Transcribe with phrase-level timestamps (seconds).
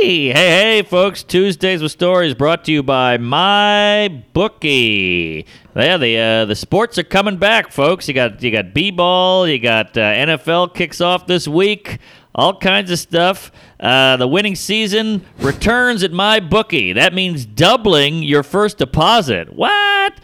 [0.00, 1.24] Hey, hey, hey, folks!
[1.24, 5.44] Tuesdays with Stories brought to you by My Bookie.
[5.74, 8.06] Yeah, the uh, the sports are coming back, folks.
[8.06, 11.98] You got you got b-ball, you got uh, NFL kicks off this week,
[12.32, 13.50] all kinds of stuff.
[13.80, 16.92] Uh, the winning season returns at My Bookie.
[16.92, 19.52] That means doubling your first deposit.
[19.52, 20.20] What?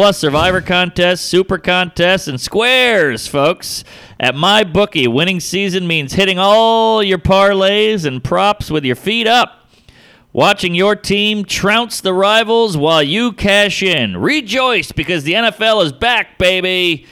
[0.00, 3.84] Plus Survivor contests, Super contests, and squares, folks.
[4.18, 9.26] At my bookie, winning season means hitting all your parlays and props with your feet
[9.26, 9.68] up.
[10.32, 14.16] Watching your team trounce the rivals while you cash in.
[14.16, 17.06] Rejoice because the NFL is back, baby.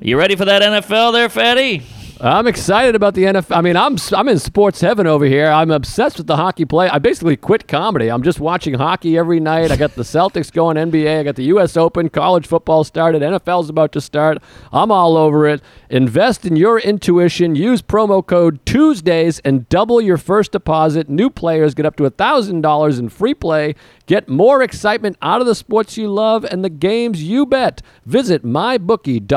[0.00, 1.84] You ready for that NFL there, Fatty?
[2.24, 3.56] I'm excited about the NFL.
[3.56, 5.48] I mean, I'm I'm in sports heaven over here.
[5.48, 6.88] I'm obsessed with the hockey play.
[6.88, 8.12] I basically quit comedy.
[8.12, 9.72] I'm just watching hockey every night.
[9.72, 11.18] I got the Celtics going, NBA.
[11.18, 11.76] I got the U.S.
[11.76, 12.08] Open.
[12.08, 13.22] College football started.
[13.22, 14.38] NFL's about to start.
[14.70, 15.62] I'm all over it.
[15.90, 17.56] Invest in your intuition.
[17.56, 21.08] Use promo code Tuesdays and double your first deposit.
[21.08, 23.74] New players get up to thousand dollars in free play.
[24.06, 27.82] Get more excitement out of the sports you love and the games you bet.
[28.04, 29.30] Visit mybookie.ag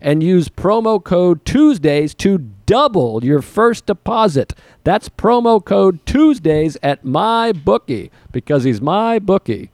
[0.00, 4.54] and use promo code Tuesdays to double your first deposit.
[4.84, 9.70] That's promo code Tuesdays at mybookie because he's my bookie.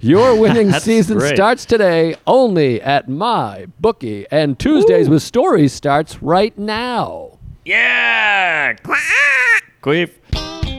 [0.00, 1.34] Your winning season great.
[1.34, 7.38] starts today only at my bookie, and Tuesdays with Stories starts right now.
[7.64, 8.74] Yeah!
[9.82, 10.10] Queef.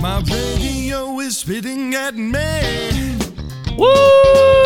[0.00, 3.16] My radio is spitting at me.
[3.76, 3.88] Woo!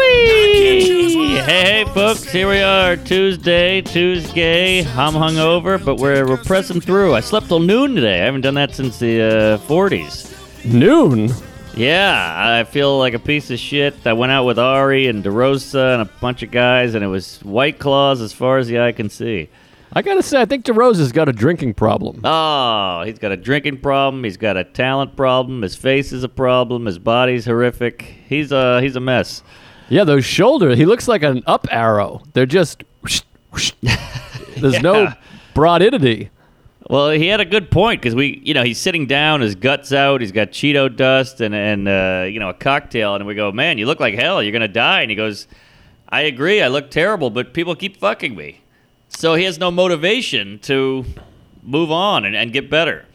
[0.03, 2.97] Hey, hey, folks, here we are.
[2.97, 4.81] Tuesday, Tuesday.
[4.81, 7.15] I'm hungover, but we're, we're pressing through.
[7.15, 8.21] I slept till noon today.
[8.21, 10.65] I haven't done that since the uh, 40s.
[10.71, 11.31] Noon.
[11.75, 14.07] Yeah, I feel like a piece of shit.
[14.07, 17.39] I went out with Ari and DeRosa and a bunch of guys, and it was
[17.39, 19.49] White Claws as far as the eye can see.
[19.95, 22.21] I gotta say, I think DeRosa's got a drinking problem.
[22.25, 24.25] Oh, he's got a drinking problem.
[24.25, 25.61] He's got a talent problem.
[25.63, 26.87] His face is a problem.
[26.87, 28.03] His body's horrific.
[28.29, 29.43] He's a he's a mess.
[29.91, 30.79] Yeah, those shoulders.
[30.79, 32.23] He looks like an up arrow.
[32.33, 32.85] They're just.
[34.57, 35.15] There's no Yeah.
[35.55, 36.31] broadidity.
[36.89, 39.93] Well, he had a good point because we, you know, he's sitting down, his guts
[39.93, 43.53] out, he's got Cheeto dust and and uh, you know a cocktail, and we go,
[43.53, 44.43] man, you look like hell.
[44.43, 45.03] You're gonna die.
[45.03, 45.47] And he goes,
[46.09, 46.63] I agree.
[46.63, 48.61] I look terrible, but people keep fucking me.
[49.17, 51.05] So he has no motivation to
[51.63, 53.07] move on and, and get better.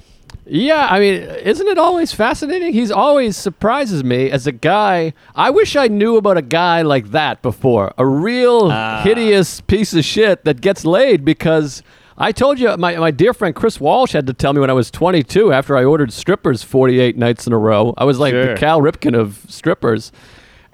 [0.49, 2.71] Yeah, I mean, isn't it always fascinating?
[2.71, 5.11] He's always surprises me as a guy.
[5.35, 7.93] I wish I knew about a guy like that before.
[7.97, 9.01] A real Ah.
[9.03, 11.83] hideous piece of shit that gets laid because
[12.17, 14.73] I told you my, my dear friend Chris Walsh had to tell me when I
[14.73, 17.93] was 22 after I ordered strippers 48 nights in a row.
[17.97, 18.53] I was like Sure.
[18.53, 20.13] the Cal Ripken of strippers.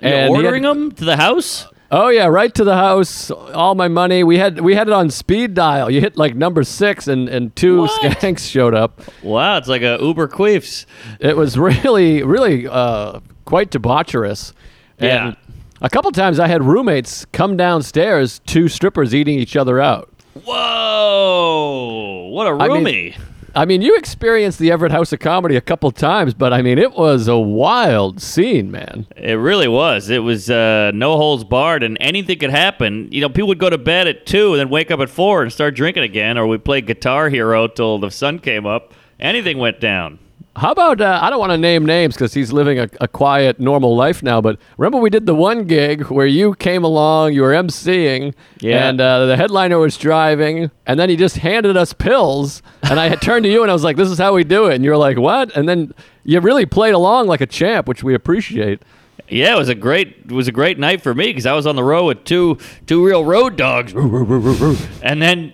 [0.03, 1.67] You're he had- ordering them to the house.
[1.95, 3.29] Oh yeah, right to the house.
[3.29, 4.23] All my money.
[4.23, 5.91] We had we had it on speed dial.
[5.91, 8.01] You hit like number six, and and two What?
[8.01, 8.99] skanks showed up.
[9.21, 10.87] Wow, it's like a Uber Queefs.
[11.19, 14.53] It was really, really uh, quite debaucherous.
[14.99, 15.35] Yeah.
[15.81, 20.09] A couple times I had roommates come downstairs, two strippers eating each other out.
[21.13, 23.15] Whoa, what a I mean- roomie.
[23.55, 26.79] I mean, you experienced the Everett House of Comedy a couple times, but I mean,
[26.79, 29.05] it was a wild scene, man.
[29.15, 30.09] It really was.
[30.09, 33.09] It was uh, no holds barred, and anything could happen.
[33.11, 35.43] You know, people would go to bed at two and then wake up at four
[35.43, 38.93] and start drinking again, or we played Guitar Hero till the sun came up.
[39.19, 40.17] Anything went down.
[40.55, 43.59] How about uh, I don't want to name names because he's living a, a quiet,
[43.59, 44.39] normal life now.
[44.39, 48.87] But remember, we did the one gig where you came along, you were emceeing, Yeah.
[48.87, 53.07] and uh, the headliner was driving, and then he just handed us pills, and I
[53.07, 54.83] had turned to you and I was like, "This is how we do it," and
[54.83, 55.91] you were like, "What?" And then
[56.23, 58.83] you really played along like a champ, which we appreciate.
[59.29, 61.65] Yeah, it was a great it was a great night for me because I was
[61.65, 63.93] on the road with two two real road dogs,
[65.01, 65.53] and then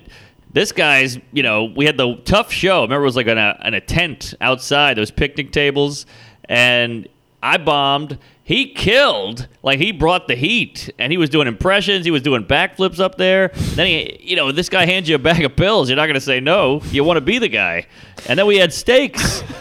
[0.51, 2.79] this guy's you know we had the tough show.
[2.79, 4.97] I remember, it was like in a a tent outside.
[4.97, 6.05] Was picnic tables,
[6.45, 7.07] and
[7.41, 8.17] I bombed.
[8.43, 12.03] He killed, like he brought the heat, and he was doing impressions.
[12.03, 13.49] He was doing backflips up there.
[13.53, 15.87] Then he, you know, this guy hands you a bag of pills.
[15.87, 16.81] You're not going to say no.
[16.85, 17.85] You want to be the guy.
[18.27, 19.43] And then we had steaks.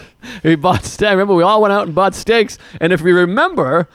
[0.42, 1.10] We bought steak.
[1.10, 2.58] Remember, we all went out and bought steaks.
[2.80, 3.88] And if we remember,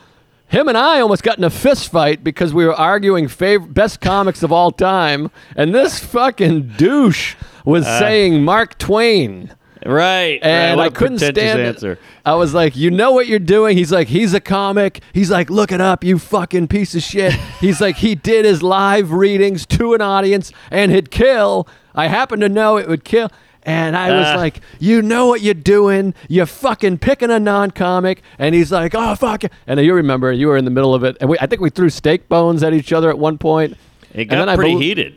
[0.54, 4.00] him and I almost got in a fist fight because we were arguing fav- best
[4.00, 5.32] comics of all time.
[5.56, 7.36] And this fucking douche
[7.66, 9.52] was saying Mark Twain.
[9.86, 10.40] Right.
[10.42, 10.86] and right.
[10.92, 11.94] I couldn't stand answer.
[11.94, 12.00] it.
[12.24, 15.50] I was like, "You know what you're doing?" He's like, "He's a comic." He's like,
[15.50, 19.66] "Look it up, you fucking piece of shit." He's like, "He did his live readings
[19.66, 23.30] to an audience and he'd kill." I happen to know it would kill.
[23.66, 24.36] And I was Ah.
[24.36, 26.14] like, "You know what you're doing?
[26.28, 30.48] You're fucking picking a non-comic." And he's like, "Oh fuck!" it." And you remember, you
[30.48, 32.74] were in the middle of it, and we, I think we threw steak bones at
[32.74, 33.78] each other at one point.
[34.14, 35.14] It And got then I pretty heated.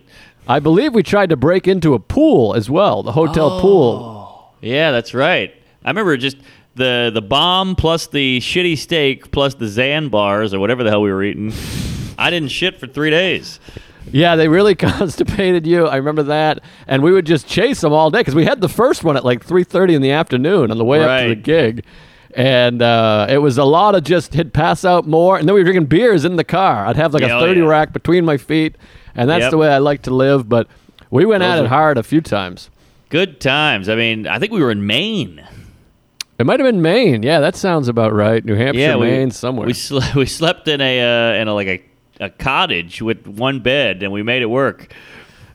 [0.49, 3.61] I believe we tried to break into a pool as well, the hotel Oh.
[3.61, 4.55] pool.
[4.63, 5.53] Yeah, that's right.
[5.85, 6.37] I remember just
[6.77, 11.03] the the bomb plus the shitty steak plus the Xan bars or whatever the hell
[11.03, 11.53] we were eating.
[12.19, 13.59] I didn't shit for three days.
[14.13, 15.87] Yeah, they really constipated you.
[15.87, 18.69] I remember that, and we would just chase them all day because we had the
[18.69, 21.35] first one at like three thirty in the afternoon on the way up to the
[21.35, 21.85] gig,
[22.35, 25.61] and uh, it was a lot of just he'd pass out more, and then we
[25.61, 26.87] were drinking beers in the car.
[26.87, 27.67] I'd have like Yeah, a thirty yeah.
[27.67, 28.77] rack between my feet,
[29.15, 29.51] and that's Yep.
[29.51, 30.49] the way I like to live.
[30.49, 30.69] But
[31.11, 32.71] we went at it hard a few times.
[33.09, 33.89] Good times.
[33.89, 35.45] I mean, I think we were in Maine.
[36.39, 37.23] It might have been Maine.
[37.23, 38.45] Yeah, that sounds about right.
[38.45, 39.67] New Hampshire, yeah, we, Maine, somewhere.
[39.67, 41.01] We sle- we slept in a
[41.39, 41.83] uh, in a like a,
[42.21, 44.93] a cottage with one bed, and we made it work.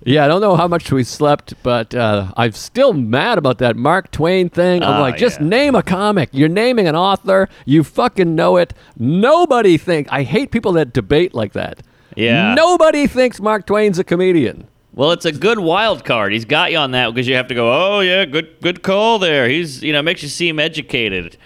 [0.03, 3.75] Yeah, I don't know how much we slept, but uh, I'm still mad about that
[3.75, 4.81] Mark Twain thing.
[4.81, 5.47] I'm Oh, like, just yeah.
[5.47, 6.29] name a comic.
[6.31, 7.47] You're naming an author.
[7.65, 8.73] You fucking know it.
[8.97, 10.07] Nobody think.
[10.11, 11.83] I hate people that debate like that.
[12.15, 12.55] Yeah.
[12.55, 14.67] Nobody thinks Mark Twain's a comedian.
[14.93, 16.33] Well, it's a good wild card.
[16.33, 17.71] He's got you on that because you have to go.
[17.71, 19.47] Oh yeah, good good call there.
[19.47, 21.37] He's you know makes you seem educated.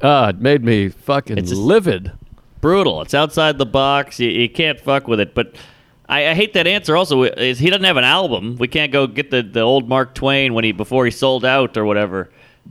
[0.00, 2.12] Uh, it made me fucking It's just- livid.
[2.60, 3.02] Brutal.
[3.02, 4.20] It's outside the box.
[4.20, 5.34] You, you can't fuck with it.
[5.34, 5.56] But
[6.08, 6.96] I, I hate that answer.
[6.96, 8.56] Also, is he doesn't have an album.
[8.58, 11.76] We can't go get the, the old Mark Twain when he before he sold out
[11.76, 12.30] or whatever.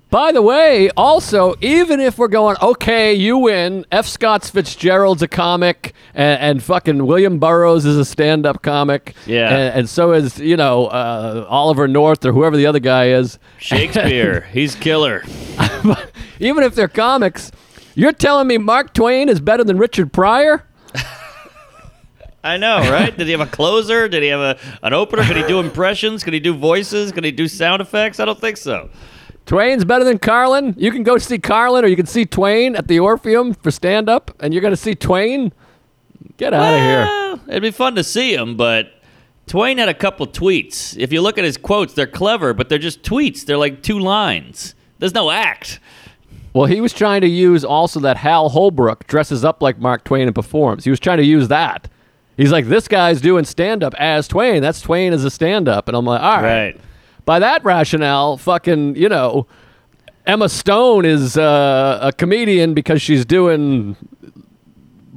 [0.10, 4.08] By the way, also, even if we're going, okay, you win, F.
[4.08, 9.14] Scott Fitzgerald's a comic, and, and fucking William Burroughs is a stand up comic.
[9.28, 9.50] Yeah.
[9.50, 13.38] And, and so is, you know, uh, Oliver North or whoever the other guy is.
[13.60, 15.24] Shakespeare, he's killer.
[16.40, 17.52] even if they're comics,
[17.96, 20.66] you're telling me Mark Twain is better than Richard Pryor?
[22.44, 23.16] I know, right?
[23.16, 24.08] Did he have a closer?
[24.08, 25.24] Did he have a an opener?
[25.24, 26.24] Could he do impressions?
[26.24, 27.12] Could he do voices?
[27.12, 28.20] Could he do sound effects?
[28.20, 28.90] I don't think so.
[29.46, 30.76] Twain's better than Carlin?
[30.78, 34.08] You can go see Carlin or you can see Twain at the Orpheum for stand
[34.08, 35.52] up, and you're going to see Twain?
[36.38, 37.40] Get out of here.
[37.50, 38.94] It'd be fun to see him, but
[39.48, 40.96] Twain had a couple tweets.
[40.98, 43.46] If you look at his quotes, they're clever, but they're just tweets.
[43.46, 44.76] They're like two lines.
[45.00, 45.80] There's no act.
[46.60, 50.28] Well, he was trying to use also that Hal Holbrook dresses up like Mark Twain
[50.28, 50.84] and performs.
[50.84, 51.88] He was trying to use that.
[52.36, 54.62] He's like, this guy's doing stand up as Twain.
[54.62, 55.88] That's Twain as a stand up.
[55.88, 56.76] And I'm like, all right.
[56.76, 56.82] Right.
[57.24, 59.48] By that rationale, fucking, you know,
[60.26, 63.96] Emma Stone is uh, a comedian because she's doing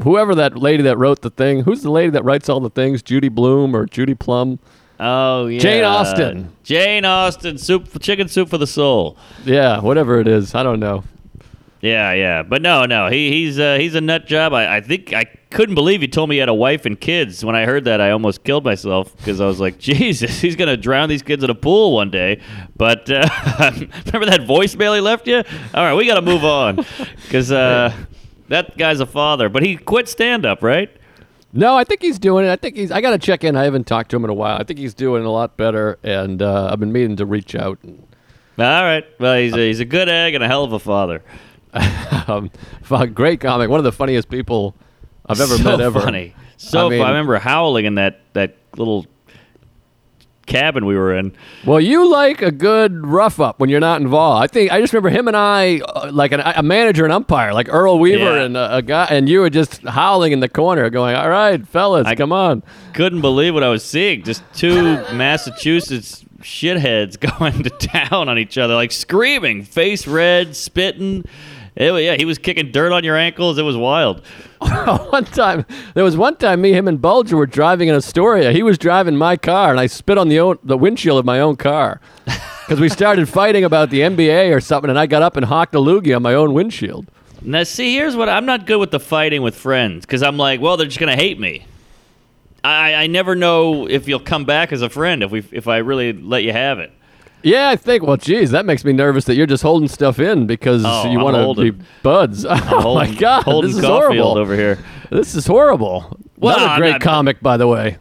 [0.04, 1.64] whoever that lady that wrote the thing.
[1.64, 3.02] Who's the lady that writes all the things?
[3.02, 4.60] Judy Blume or Judy Plum?
[5.00, 6.52] Oh yeah, Jane Austen.
[6.62, 9.16] Jane Austen, soup, chicken soup for the soul.
[9.44, 10.54] Yeah, whatever it is.
[10.54, 11.02] I don't know.
[11.82, 14.52] Yeah, yeah, but no, no, he he's uh, he's a nut job.
[14.52, 17.44] I, I think I couldn't believe he told me he had a wife and kids.
[17.44, 20.76] When I heard that, I almost killed myself because I was like, Jesus, he's gonna
[20.76, 22.40] drown these kids in a pool one day.
[22.76, 23.28] But uh,
[24.06, 25.38] remember that voicemail he left you?
[25.74, 26.86] All right, we got to move on
[27.24, 27.92] because uh,
[28.46, 29.48] that guy's a father.
[29.48, 30.88] But he quit stand up, right?
[31.52, 32.50] No, I think he's doing it.
[32.52, 32.92] I think he's.
[32.92, 33.56] I got to check in.
[33.56, 34.56] I haven't talked to him in a while.
[34.56, 37.80] I think he's doing a lot better, and uh, I've been meaning to reach out.
[37.84, 37.94] All
[38.56, 39.04] right.
[39.18, 41.24] Well, he's a, he's a good egg and a hell of a father.
[42.28, 42.50] um,
[43.14, 43.68] great comic.
[43.70, 44.74] One of the funniest people
[45.26, 46.00] I've ever so met ever.
[46.00, 46.34] Funny.
[46.56, 49.06] So I mean- I remember howling in that that little
[50.46, 51.32] cabin we were in.
[51.64, 54.42] Well, you like a good rough up when you're not involved.
[54.42, 57.54] I think I just remember him and I, uh, like an, a manager and umpire,
[57.54, 58.42] like Earl Weaver Yeah.
[58.42, 61.66] and a, a guy, and you were just howling in the corner, going, "All right,
[61.66, 64.22] fellas, I- come on." couldn't believe what I was seeing.
[64.24, 71.24] Just two Massachusetts shitheads going to town on each other, like screaming, face red, spitting.
[71.74, 73.56] It yeah, he was kicking dirt on your ankles.
[73.56, 74.22] It was wild.
[75.10, 75.64] one time,
[75.94, 78.52] there was one time me, him, and Bulger were driving in Astoria.
[78.52, 81.40] He was driving my car, and I spit on the own, the windshield of my
[81.40, 85.36] own car because we started fighting about the NBA or something, and I got up
[85.36, 87.06] and hocked a loogie on my own windshield.
[87.40, 90.60] Now, see, here's what I'm not good with the fighting with friends because I'm like,
[90.60, 91.64] well, they're just gonna hate me.
[92.62, 95.78] I, I never know if you'll come back as a friend if we if I
[95.78, 96.92] really let you have it.
[97.42, 98.02] Yeah, I think.
[98.04, 101.18] Well, geez, that makes me nervous that you're just holding stuff in because Oh, you
[101.18, 102.44] want to holding- be buds.
[102.48, 104.38] oh Holden, my god, this is Caulfield horrible.
[104.38, 104.78] over here.
[105.10, 106.16] This is horrible.
[106.36, 107.98] Well, Another great not- comic, by the way.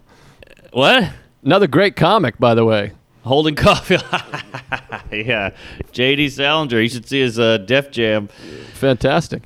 [0.71, 1.09] What?
[1.43, 2.91] Another great comic, by the way.
[3.23, 4.03] Holding Caulfield.
[5.11, 5.51] yeah,
[5.91, 6.29] J.D.
[6.29, 6.79] Salinger.
[6.79, 8.27] You should see his uh, Def Jam.
[8.73, 9.43] Fantastic.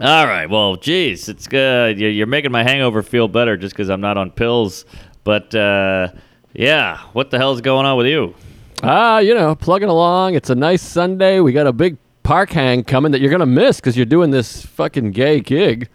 [0.00, 0.46] All right.
[0.50, 1.98] Well, geez, it's good.
[1.98, 4.84] You're you're making my hangover feel better just because I'm not on pills.
[5.24, 6.08] But uh,
[6.52, 8.34] yeah, what the hell's going on with you?
[8.82, 10.34] Ah, you know, plugging along.
[10.34, 11.40] It's a nice Sunday.
[11.40, 14.64] We got a big park hang coming that you're gonna miss because you're doing this
[14.66, 15.88] fucking gay gig.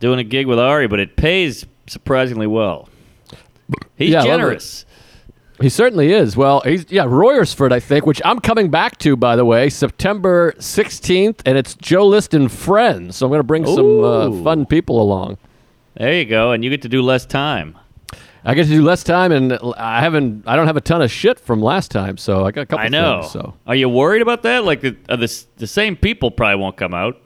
[0.00, 2.88] Doing a gig with Ari, but it pays surprisingly well.
[3.96, 4.30] He's Yeah, I love it.
[4.36, 4.84] generous.
[5.60, 6.36] He certainly is.
[6.36, 10.54] Well, he's yeah, Royersford, I think, which I'm coming back to, by the way, September
[10.58, 13.16] 16th, and it's Joe List and friends.
[13.16, 15.36] So I'm gonna bring some uh, fun people along.
[15.96, 17.76] There you go, and you get to do less time.
[18.48, 20.44] I get to do less time, and I haven't.
[20.46, 22.84] I don't have a ton of shit from last time, so I got a couple.
[22.86, 23.20] I know.
[23.20, 24.64] Things, so Are you worried about that?
[24.64, 27.20] Like the uh, the, the same people probably won't come out.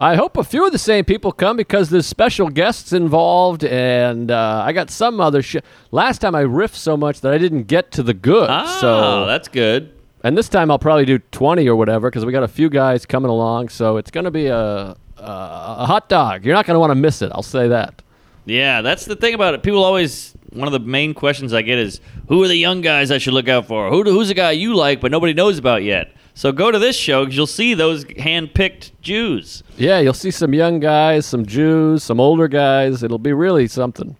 [0.00, 4.30] I hope a few of the same people come because there's special guests involved, and
[4.30, 5.64] uh, I got some other shit.
[5.90, 8.48] Last time I riffed so much that I didn't get to the good.
[8.48, 9.92] Ah, so that's good.
[10.22, 13.04] and this time I'll probably do 20 or whatever because we got a few guys
[13.04, 13.68] coming along.
[13.68, 16.46] So it's gonna be a a, a hot dog.
[16.46, 17.30] You're not gonna want to miss it.
[17.34, 18.00] I'll say that.
[18.46, 19.62] Yeah, that's the thing about it.
[19.62, 23.10] People always one of the main questions I get is who are the young guys
[23.10, 23.90] I should look out for?
[23.90, 26.12] Who who's a guy you like but nobody knows about yet?
[26.36, 29.62] So go to this show because you'll see those hand-picked Jews.
[29.76, 33.04] Yeah, you'll see some young guys, some Jews, some older guys.
[33.04, 34.16] It'll be really something.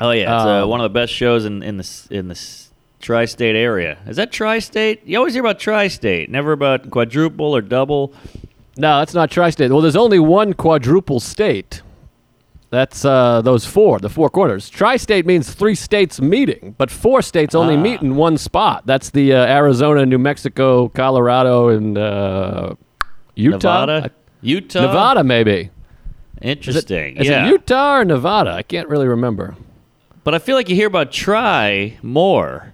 [0.00, 2.40] Oh yeah, it's uh, Um, one of the best shows in in the in the
[3.00, 3.98] tri-state area.
[4.06, 5.02] Is that tri-state?
[5.04, 8.12] You always hear about tri-state, never about quadruple or double.
[8.76, 9.70] No, that's not tri-state.
[9.70, 11.82] Well, there's only one quadruple state.
[12.70, 14.70] That's uh, those four, the four corners.
[14.70, 17.80] Tri-state means three states meeting, but four states only Ah.
[17.80, 18.84] meet in one spot.
[18.86, 22.74] That's the uh, Arizona, New Mexico, Colorado, and uh,
[23.34, 23.84] Utah.
[23.86, 24.10] Nevada, I-
[24.42, 25.50] Utah, Nevada, maybe.
[25.52, 27.16] Is it- Interesting.
[27.16, 28.52] Is yeah, it Utah or Nevada?
[28.52, 29.56] I can't really remember.
[30.22, 32.72] but I feel like you hear about tri more.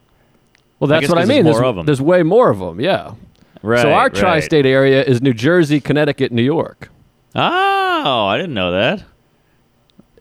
[0.78, 1.44] Well, that's guess what I mean.
[1.44, 1.86] there's There's, more of 'em.
[1.86, 2.80] there's way more of them.
[2.80, 3.14] Yeah.
[3.62, 3.80] Right.
[3.80, 4.14] so our right.
[4.14, 6.90] tri-state area is New Jersey, Connecticut, New York.
[7.34, 9.02] Oh, I didn't know that.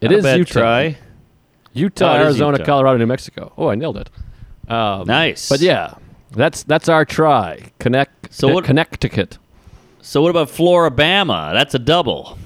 [0.02, 0.52] It Not is Utah.
[0.60, 0.96] Try.
[1.72, 2.64] Utah, Oh, Arizona, Utah.
[2.66, 3.52] Colorado, New Mexico.
[3.56, 4.10] Oh, I nailed it.
[4.68, 5.48] Um, Nice.
[5.48, 5.94] But yeah,
[6.32, 7.70] that's that's our try.
[7.78, 8.32] Connect.
[8.32, 9.38] So what- Connecticut.
[10.00, 11.52] So what about Floribama?
[11.52, 12.38] That's a double.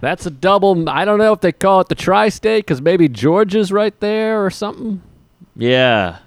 [0.00, 0.88] That's a double.
[0.88, 4.50] I don't know if they call it the tri-state because maybe Georgia's right there or
[4.50, 5.02] something.
[5.56, 6.18] Yeah.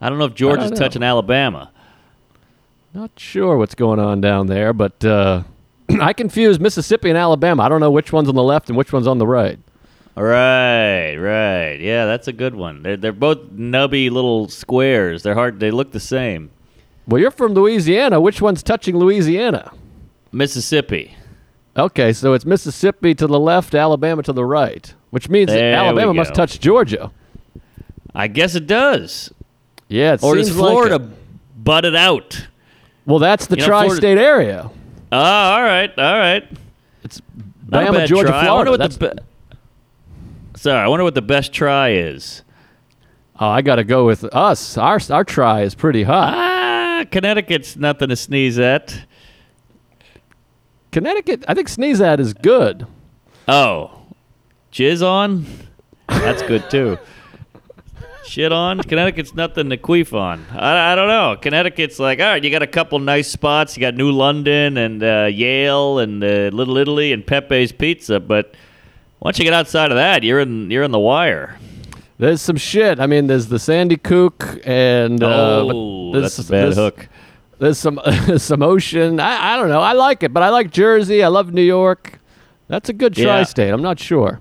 [0.00, 1.70] I don't know if Georgia's touching Alabama.
[2.94, 5.42] Not sure what's going on down there, but uh,
[6.00, 7.62] I confuse Mississippi and Alabama.
[7.62, 9.58] I don't know which one's on the left and which one's on the right.
[10.16, 11.76] Right, right.
[11.80, 12.82] Yeah, that's a good one.
[12.82, 15.22] They're, they're both nubby little squares.
[15.22, 15.60] They're hard.
[15.60, 16.50] They look the same.
[17.06, 18.20] Well, you're from Louisiana.
[18.20, 19.72] Which one's touching Louisiana?
[20.32, 21.14] Mississippi.
[21.76, 26.12] Okay, so it's Mississippi to the left, Alabama to the right, which means There Alabama
[26.12, 27.12] must touch Georgia.
[28.14, 29.32] I guess it does.
[29.86, 30.98] Yeah, it Or does like Florida
[31.56, 32.48] butt it out?
[33.06, 34.70] Well, that's the You know, tri-state area.
[35.10, 36.44] Oh, all right, all right.
[37.02, 37.22] It's
[37.68, 38.40] Not a Bama, bad Georgia, try.
[38.40, 38.54] I Florida.
[38.56, 42.42] wonder what That's- the be- Sorry, I wonder what the best try is.
[43.40, 44.76] oh, I got to go with us.
[44.76, 46.34] Our our try is pretty hot.
[46.36, 49.04] Ah, Connecticut's nothing to sneeze at.
[50.90, 52.86] Connecticut, I think sneeze at is good.
[53.46, 53.90] Oh,
[54.72, 55.46] jizz on?
[56.08, 56.98] That's good too.
[58.28, 58.80] Shit on?
[58.82, 60.44] Connecticut's nothing to queef on.
[60.52, 61.36] I, I don't know.
[61.40, 63.74] Connecticut's like, all right, you got a couple nice spots.
[63.76, 68.54] You got New London and uh, Yale and uh, Little Italy and Pepe's Pizza, but
[69.20, 71.58] once you get outside of that, you're in you're in the wire.
[72.18, 73.00] There's some shit.
[73.00, 77.08] I mean, there's the Sandy Kook and uh, oh, there's- that's a bad there's- hook.
[77.58, 77.98] There's some
[78.36, 79.18] some ocean.
[79.20, 79.80] I, I don't know.
[79.80, 81.24] I like it, but I like Jersey.
[81.24, 82.20] I love New York.
[82.68, 83.24] That's a good Yeah.
[83.24, 83.70] tri-state.
[83.70, 84.38] I'm not sure.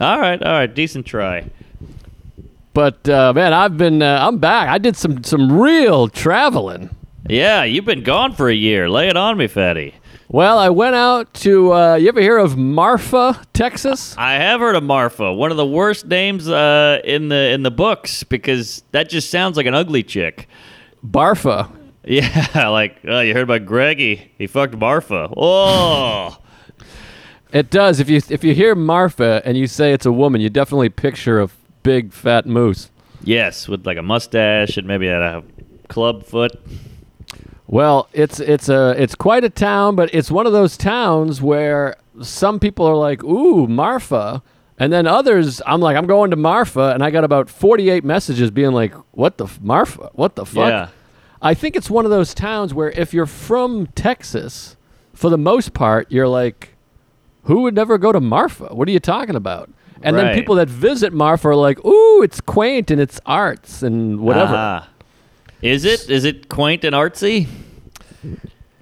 [0.00, 1.50] All right, all right, decent try.
[2.76, 4.68] But uh, man, I've been uh, I'm back.
[4.68, 6.94] I did some some real traveling.
[7.26, 8.86] Yeah, you've been gone for a year.
[8.90, 9.94] Lay it on me, fatty.
[10.28, 14.14] Well, I went out to uh, you ever hear of Marfa, Texas?
[14.18, 17.70] I have heard of Marfa, one of the worst names uh, in the in the
[17.70, 20.46] books because that just sounds like an ugly chick.
[21.02, 21.70] Barfa.
[22.08, 24.30] Yeah, like oh, you heard about Greggy?
[24.38, 25.28] He fucked Marfa.
[25.36, 26.38] Oh,
[27.52, 28.00] It does.
[28.00, 31.40] If you if you hear Marfa and you say it's a woman, you definitely picture
[31.40, 31.48] a
[31.86, 32.90] big fat moose.
[33.22, 35.42] yes, with like a mustache and maybe a
[35.88, 36.52] club foot.
[37.68, 41.96] Well, it's it's a it's quite a town, but it's one of those towns where
[42.22, 44.42] some people are like, "Ooh, Marfa,"
[44.78, 48.50] and then others, I'm like, "I'm going to Marfa," and I got about 48 messages
[48.50, 50.10] being like, "What the f- Marfa?
[50.14, 50.88] What the fuck?" Yeah.
[51.42, 54.76] I think it's one of those towns where if you're from Texas,
[55.12, 56.74] for the most part, you're like,
[57.44, 58.68] "Who would never go to Marfa?
[58.74, 59.70] What are you talking about?"
[60.02, 64.20] And then people that visit Marfa are like, "Ooh, it's quaint and it's arts and
[64.20, 64.88] whatever." Ah.
[65.62, 66.10] Is it?
[66.10, 67.46] Is it quaint and artsy?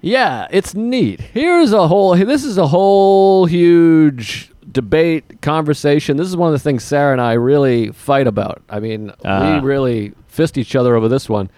[0.01, 1.19] Yeah, it's neat.
[1.19, 2.15] Here's a whole.
[2.15, 6.17] This is a whole huge debate, conversation.
[6.17, 8.61] This is one of the things Sarah and I really fight about.
[8.69, 9.55] I mean, Ah.
[9.61, 11.49] we really fist each other over this one.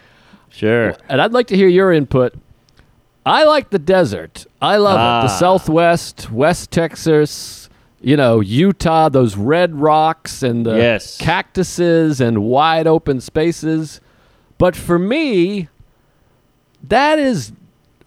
[0.50, 0.96] Sure.
[1.10, 2.34] And I'd like to hear your input.
[3.26, 4.46] I like the desert.
[4.62, 5.28] I love it.
[5.28, 5.38] The Ah.
[5.40, 7.67] Southwest, West Texas,
[8.02, 11.18] you know, Utah, those red rocks and the Yes.
[11.18, 14.00] cactuses and wide open spaces.
[14.58, 15.68] But for me,
[16.84, 17.52] that is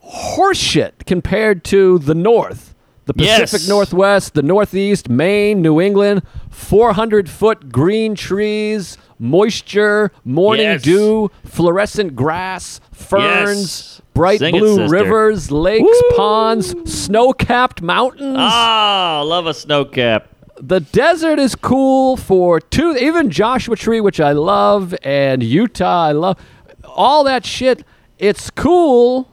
[0.05, 2.75] horseshit compared to the North.
[3.07, 3.69] The Pacific Yes.
[3.69, 10.83] Northwest, the Northeast, Maine, New England, 400 foot green trees, moisture, morning Yes.
[10.83, 14.01] dew, fluorescent grass, ferns, Yes.
[14.15, 14.89] bright Sing blue sister.
[14.97, 18.37] rivers, lakes, ponds, snow capped mountains.
[18.39, 20.27] Ah, love a snow cap.
[20.61, 26.13] The desert is cool for two, even Joshua Tree, which I love, and Utah, I
[26.13, 26.37] love.
[26.85, 27.85] All that shit,
[28.19, 29.29] it's cool,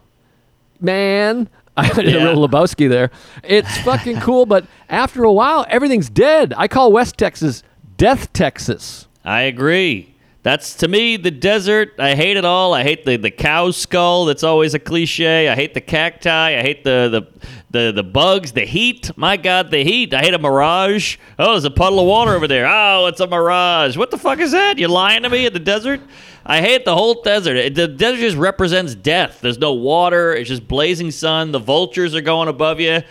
[0.79, 1.50] man.
[1.77, 2.24] I did Yeah.
[2.24, 3.12] a little Lebowski there.
[3.44, 6.53] It's fucking cool, but after a while, everything's dead.
[6.58, 7.63] I call West Texas
[7.98, 9.08] Death Texas.
[9.27, 10.15] I agree.
[10.43, 11.96] That's to me the desert.
[12.00, 12.74] I hate it all.
[12.74, 14.24] I hate the, the cow skull.
[14.24, 15.50] That's always a cliche.
[15.50, 16.57] I hate the cacti.
[16.57, 18.53] I hate the, the the the bugs.
[18.53, 19.12] The heat.
[19.17, 20.13] My God, the heat.
[20.13, 21.17] I hate a mirage.
[21.38, 22.65] Oh, there's a puddle of water over there.
[22.65, 23.98] Oh, it's a mirage.
[23.98, 24.77] What the fuck is that?
[24.77, 26.00] You're lying to me at the desert?
[26.46, 27.75] I hate the whole desert.
[27.75, 29.41] The desert just represents death.
[29.41, 30.34] There's no water.
[30.34, 31.51] It's just blazing sun.
[31.51, 33.01] The vultures are going above you.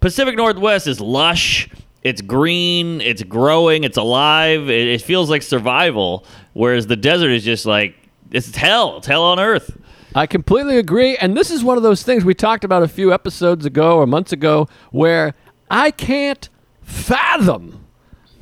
[0.00, 1.70] Pacific Northwest is lush.
[2.06, 3.00] It's green.
[3.00, 3.84] It's growing.
[3.84, 4.70] It's alive.
[4.70, 6.24] It, it feels like survival.
[6.52, 7.94] Whereas the desert is just like
[8.30, 8.98] it's hell.
[8.98, 9.76] It's hell on earth.
[10.14, 11.16] I completely agree.
[11.18, 14.06] And this is one of those things we talked about a few episodes ago or
[14.06, 15.34] months ago where
[15.70, 16.48] I can't
[16.82, 17.84] fathom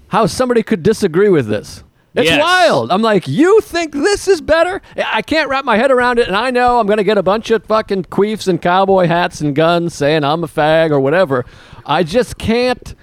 [0.09, 1.83] how somebody could disagree with this.
[2.15, 2.41] It's Yes.
[2.41, 2.93] wild.
[2.93, 4.81] I'm like, you think this is better?
[4.97, 6.29] I can't wrap my head around it.
[6.29, 9.41] And I know I'm going to get a bunch of fucking queefs and cowboy hats
[9.41, 11.45] and guns saying I'm a fag or whatever.
[11.85, 12.95] I just can't.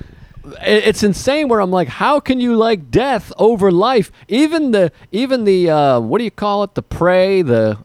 [0.66, 1.48] It- It's insane.
[1.48, 4.12] Where I'm like, how can you like death over life?
[4.28, 6.76] Even the, even the, uh, what do you call it?
[6.76, 7.78] The prey, the,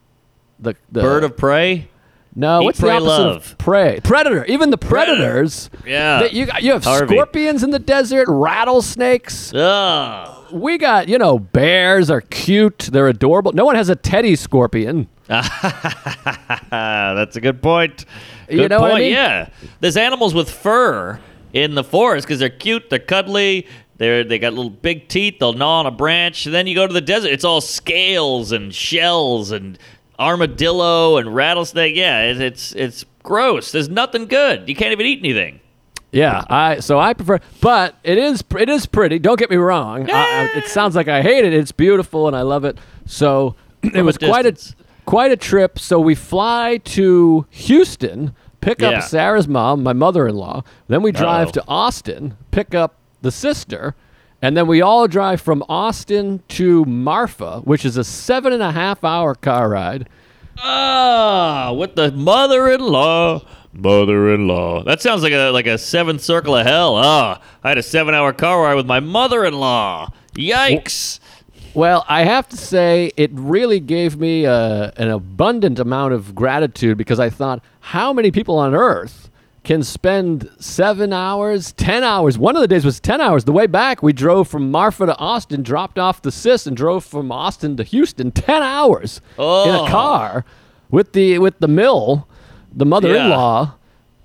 [0.59, 1.89] the, the Bird of prey.
[2.35, 3.37] no, Eat, what's pray, the opposite love.
[3.53, 4.01] of prey?
[4.03, 4.45] Predator.
[4.47, 5.17] Even the Predator.
[5.23, 5.71] predators.
[5.87, 6.21] Yeah.
[6.21, 7.14] that you got, you have Harvey.
[7.14, 9.53] scorpions in the desert, rattlesnakes.
[9.55, 10.33] Ugh.
[10.53, 12.88] We got you know bears are cute.
[12.92, 13.53] They're adorable.
[13.53, 15.09] No one has a teddy scorpion.
[15.29, 15.49] That's
[17.37, 18.05] a good point.
[18.49, 19.12] You Good know what I mean?
[19.12, 19.49] Yeah,
[19.81, 21.19] there's animals with fur
[21.57, 23.66] in the forest because they're cute, they're cuddly,
[23.97, 25.38] they're they got little big teeth.
[25.40, 26.45] They'll gnaw on a branch.
[26.47, 29.79] And then you go to the desert, it's all scales and shells and
[30.19, 31.97] armadillo and rattlesnake.
[31.97, 33.73] Yeah, it, it's it's gross.
[33.73, 34.69] There's nothing good.
[34.69, 35.61] You can't even eat anything.
[36.12, 39.19] Yeah, I so I prefer, but it is it is pretty.
[39.19, 40.11] Don't get me wrong.
[40.11, 41.53] I, I- it sounds like I hate it.
[41.55, 42.79] It's beautiful and I love it.
[43.07, 44.57] So it From a was quite a
[45.07, 45.79] quite a trip.
[45.79, 48.90] So we fly to Houston, pick Yeah.
[48.90, 50.62] up Sarah's mom, my mother-in-law.
[50.88, 51.53] Then we drive Uh-oh.
[51.53, 53.95] to Austin, pick up the sister,
[54.42, 58.73] and then we all drive from Austin to Marfa, which is a seven and a
[58.73, 60.09] half hour car ride.
[60.62, 63.42] Ah, with the mother-in-law.
[63.73, 64.85] Mother-in-law.
[64.85, 66.97] That sounds like a like a seventh circle of hell.
[66.97, 70.09] Ah, I had a seven-hour car ride with my mother-in-law.
[70.35, 71.21] Yikes!
[71.77, 76.97] Well, I have to say, it really gave me uh, an abundant amount of gratitude
[76.97, 79.31] because I thought, how many people on earth
[79.62, 82.39] can spend seven hours, 10 hours?
[82.39, 83.45] One of the days was 10 hours.
[83.45, 87.05] The way back, we drove from Marfa to Austin, dropped off the sis, and drove
[87.05, 89.85] from Austin to Houston 10 hours in Oh.
[89.85, 90.47] a car
[90.91, 92.27] with the, with the mill,
[92.73, 93.75] the mother in law.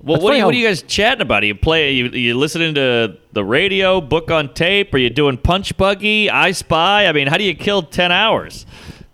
[0.04, 1.44] Well, That's what, are you, what are you guys chatting about?
[1.44, 1.92] Are you play?
[1.92, 4.94] You, you listening to the radio, book on tape?
[4.96, 7.06] Are you doing Punch Buggy, I Spy?
[7.06, 8.66] I mean, how do you kill ten hours?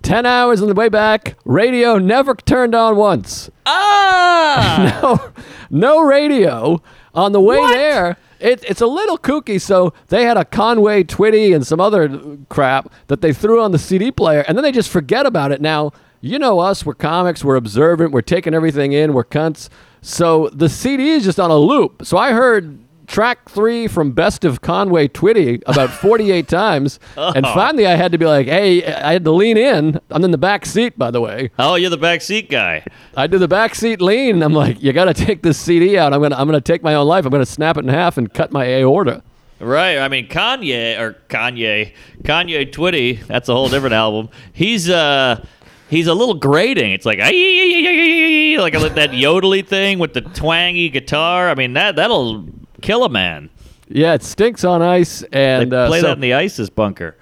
[0.03, 3.49] 10 hours on the way back, radio never turned on once.
[3.65, 4.97] Ah!
[5.01, 5.33] no,
[5.69, 6.81] no radio
[7.13, 8.15] on the way there.
[8.39, 9.59] It, it's a little kooky.
[9.59, 13.79] So they had a Conway Twitty and some other crap that they threw on the
[13.79, 15.59] CD player, and then they just forget about it.
[15.59, 16.85] Now, you know us.
[16.85, 17.43] We're comics.
[17.43, 18.11] We're observant.
[18.11, 19.13] We're taking everything in.
[19.13, 19.69] We're cunts.
[20.01, 22.05] So the CD is just on a loop.
[22.05, 26.99] So I heard track three from Best of Conway Twitty about 48 times.
[27.15, 29.99] And finally, I had to be like, hey, I had to lean in.
[30.09, 31.51] I'm in the back seat, by the way.
[31.57, 32.85] oh, you're the back seat guy.
[33.15, 34.41] I do the back seat lean.
[34.43, 36.13] I'm like, you got to take this CD out.
[36.13, 37.25] I'm gonna, I'm gonna take my own life.
[37.25, 39.23] I'm gonna snap it in half and cut my aorta.
[39.59, 39.97] Right.
[39.97, 43.25] I mean, Kanye or Kanye, Kanye Twitty.
[43.25, 44.29] That's a whole different album.
[44.53, 45.43] He's uh,
[45.89, 46.91] he's a little grating.
[46.91, 51.49] It's like like that yodely thing with the twangy guitar.
[51.49, 52.45] I mean, that that'll
[52.81, 53.49] kill a man.
[53.89, 55.19] Yeah, it stinks on ice.
[55.21, 55.27] They
[55.61, 57.15] And uh, play so- that in the ISIS bunker.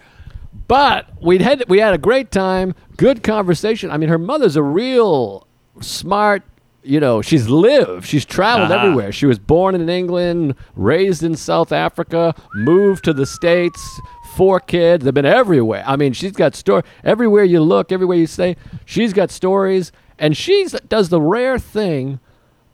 [0.67, 2.73] but we had we had a great time.
[2.97, 3.91] Good conversation.
[3.91, 5.45] I mean, her mother's a real
[5.81, 6.43] smart,
[6.83, 8.05] you know, she's lived.
[8.07, 8.81] She's traveled Uh-huh.
[8.85, 9.11] everywhere.
[9.11, 13.81] She was born in England, raised in South Africa, moved to the States,
[14.35, 15.03] four kids.
[15.05, 15.83] They've been everywhere.
[15.87, 18.55] I mean, she's got story everywhere you look, everywhere you stay.
[18.85, 22.19] She's got stories, and she does the rare thing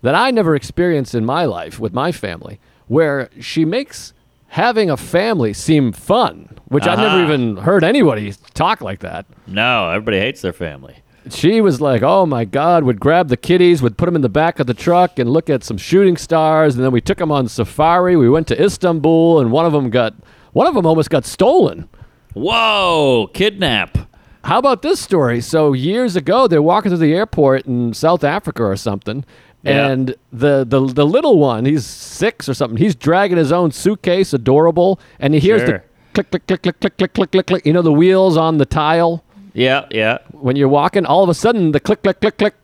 [0.02, 4.14] that I never experienced in my life with my family, where she makes
[4.48, 7.24] having a family seem fun, which I never Uh-huh.
[7.34, 9.26] even heard anybody talk like that.
[9.48, 10.96] No, everybody hates their family.
[11.30, 14.28] She was like, "Oh my God!" Would grab the kiddies, would put them in the
[14.30, 16.76] back of the truck, and look at some shooting stars.
[16.76, 18.16] And then we took them on safari.
[18.16, 20.16] We went to Istanbul, and one of them got,
[20.54, 21.88] one of them almost got stolen.
[22.34, 23.98] Whoa, kidnap.
[24.44, 25.42] How about this story?
[25.42, 29.24] So years ago, they're walking through the airport in South Africa or something,
[29.64, 29.88] Yeah.
[29.90, 32.78] and the, the the little one, he's six or something.
[32.78, 35.82] He's dragging his own suitcase, adorable, and he hears the
[36.14, 37.66] click click click click click click click click click.
[37.66, 40.18] You know the wheels on the tile Yeah, yeah.
[40.32, 41.06] when you're walking.
[41.06, 42.56] All of a sudden, the click click click click,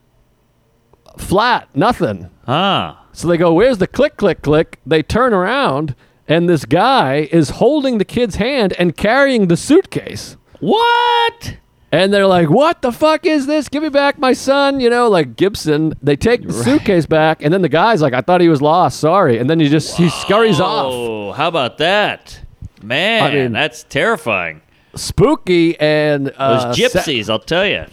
[1.17, 2.29] flat, nothing.
[2.45, 2.95] Huh.
[3.11, 5.95] So they go, "Where's the click click click?" They turn around,
[6.27, 10.37] and this guy is holding the kid's hand and carrying the suitcase.
[10.59, 11.57] What?
[11.91, 13.69] And they're like, "What the fuck is this?
[13.69, 15.93] Give me back my son!" You know, like Gibson.
[16.03, 18.99] They take the suitcase back, and then the guy's like, "I thought he was lost.
[18.99, 20.91] Sorry." And then he just he scurries off.
[20.91, 22.41] Oh, how about that?
[22.83, 24.61] Man, I mean- that's terrifying.
[24.95, 27.85] Spooky and Those uh, Sa- gypsies, I'll tell you.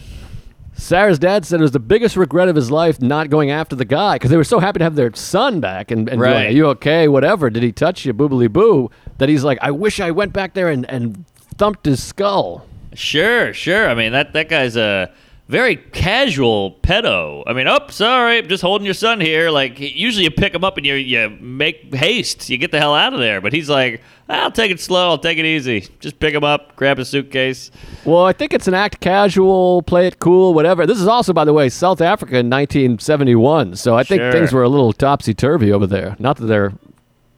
[0.77, 3.85] Sarah's dad said it was the biggest regret of his life not going after the
[3.85, 6.33] guy because they were so happy to have their son back and, and be like,
[6.35, 6.47] Right.
[6.47, 7.07] are you okay?
[7.07, 7.49] Whatever.
[7.49, 8.13] Did he touch you?
[8.13, 8.91] Boobily boo.
[9.17, 11.25] That he's like, I wish I went back there and, and
[11.57, 12.65] thumped his skull.
[12.93, 13.89] Sure, sure.
[13.89, 15.11] I mean, that, that guy's a
[15.47, 17.43] very casual pedo.
[17.45, 19.51] I mean, oh, sorry, I'm just holding your son here.
[19.51, 22.49] Like, usually you pick him up and you, you make haste.
[22.49, 23.41] You get the hell out of there.
[23.41, 25.09] But he's like, I'll take it slow.
[25.09, 25.87] I'll take it easy.
[25.99, 27.69] Just pick him up, grab his suitcase.
[28.05, 30.87] Well, I think it's an act casual, play it cool, whatever.
[30.87, 33.75] This is also, by the way, South Africa in 1971.
[33.75, 34.31] So I think Sure.
[34.31, 36.15] things were a little topsy turvy over there.
[36.17, 36.73] Not that they're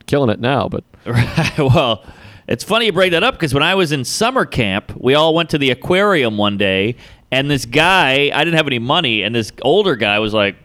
[0.06, 1.58] killing it now, but Right.
[1.58, 2.04] Well,
[2.48, 5.34] it's funny you bring that up because when I was in summer camp, we all
[5.36, 6.96] went to the aquarium one day,
[7.32, 10.56] and this guy, I didn't have any money, and this older guy was like,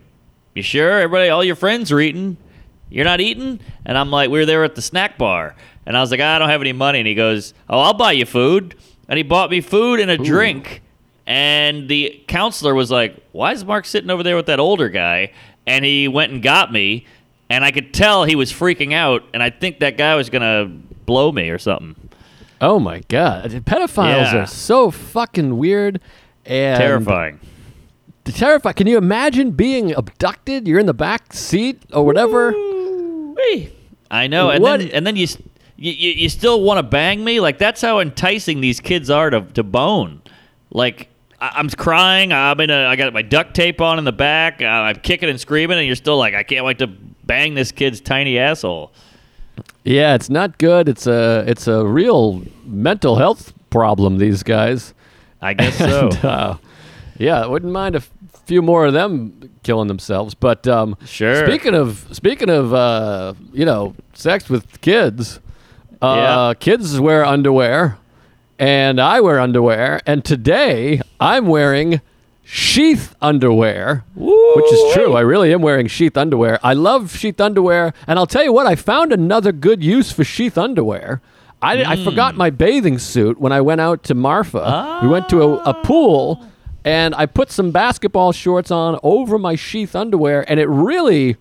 [0.54, 1.00] "You sure?
[1.00, 2.36] Everybody, all your friends are eating.
[2.90, 5.54] You're not eating?" And I'm like, "We were there at the snack bar,"
[5.86, 8.12] and I was like, "I don't have any money," and he goes, "Oh, I'll buy
[8.12, 8.74] you food,"
[9.08, 10.82] and he bought me food and a drink.
[11.26, 15.30] And the counselor was like, "Why is Mark sitting over there with that older guy?"
[15.66, 17.06] And he went and got me,
[17.48, 20.68] and I could tell he was freaking out, and I think that guy was gonna
[21.06, 21.94] blow me or something.
[22.60, 23.50] oh my God.
[23.66, 24.42] Pedophiles Yeah.
[24.42, 26.00] are so fucking weird
[26.46, 27.40] and Terrifying.
[28.24, 28.74] terrifying.
[28.74, 30.66] Can you imagine being abducted?
[30.68, 32.52] You're in the back seat or whatever.
[32.52, 33.72] Whee.
[34.10, 35.26] I know, and What- then and then you,
[35.76, 37.40] you you still want to bang me?
[37.40, 40.20] Like that's how enticing these kids are to to bone.
[40.70, 41.08] Like
[41.40, 42.32] I, I'm crying.
[42.32, 42.84] I'm in a.
[42.86, 44.60] I got my duct tape on in the back.
[44.60, 46.86] Uh, I'm kicking and screaming, and you're still like, I can't wait to
[47.24, 48.92] bang this kid's tiny asshole.
[49.84, 50.88] Yeah, it's not good.
[50.88, 54.18] It's a it's a real mental health problem.
[54.18, 54.92] These guys.
[55.42, 56.08] I guess so.
[56.08, 56.56] And, uh,
[57.18, 58.10] yeah, I wouldn't mind a f-
[58.46, 60.34] few more of them killing themselves.
[60.34, 61.44] But um, Sure.
[61.46, 65.40] Speaking of speaking of uh, you know sex with kids,
[66.00, 66.54] uh, Yeah.
[66.58, 67.98] kids wear underwear,
[68.58, 70.00] and I wear underwear.
[70.06, 72.00] And today I'm wearing
[72.44, 75.14] sheath underwear, which is true.
[75.14, 76.58] I really am wearing sheath underwear.
[76.62, 78.66] I love sheath underwear, and I'll tell you what.
[78.66, 81.20] I found another good use for sheath underwear.
[81.62, 82.04] I, I Hmm.
[82.04, 84.98] forgot my bathing suit when I went out to Marfa.
[85.02, 86.44] We went to a, a pool,
[86.84, 91.36] and I put some basketball shorts on over my sheath underwear, and it really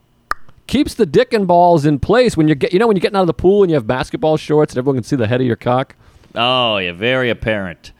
[0.68, 2.72] keeps the dick and balls in place when you get.
[2.72, 4.78] You know when you're getting out of the pool and you have basketball shorts and
[4.78, 5.96] everyone can see the head of your cock.
[6.36, 7.92] Oh, yeah, very apparent.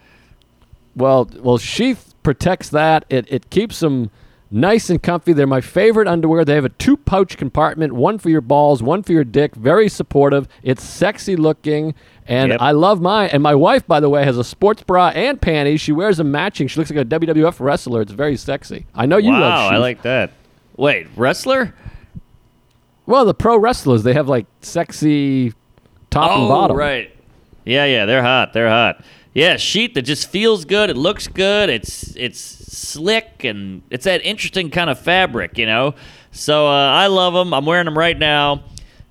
[0.96, 3.04] Well, well, sheath protects that.
[3.10, 4.10] It it keeps them
[4.52, 5.32] nice and comfy.
[5.32, 6.44] They're my favorite underwear.
[6.44, 9.54] They have a two pouch compartment, one for your balls, one for your dick.
[9.54, 10.46] Very supportive.
[10.62, 11.94] It's sexy looking,
[12.26, 12.60] and Yep.
[12.60, 13.30] I love mine.
[13.32, 15.80] And my wife, by the way, has a sports bra and panties.
[15.80, 16.68] She wears them matching.
[16.68, 18.02] She looks like a WWF wrestler.
[18.02, 18.86] It's very sexy.
[18.94, 19.68] I know you love wow.
[19.68, 20.32] I like that.
[20.76, 21.74] Wait, wrestler?
[23.06, 25.52] Well, the pro wrestlers they have like sexy
[26.10, 26.76] top and oh, bottom.
[26.76, 27.14] right.
[27.64, 28.52] Yeah, yeah, they're hot.
[28.52, 29.04] They're hot.
[29.34, 30.90] Yeah, sheet that just feels good.
[30.90, 31.70] It looks good.
[31.70, 35.94] It's it's slick and it's that interesting kind of fabric, you know.
[36.32, 37.54] So uh, I love them.
[37.54, 38.64] I'm wearing them right now.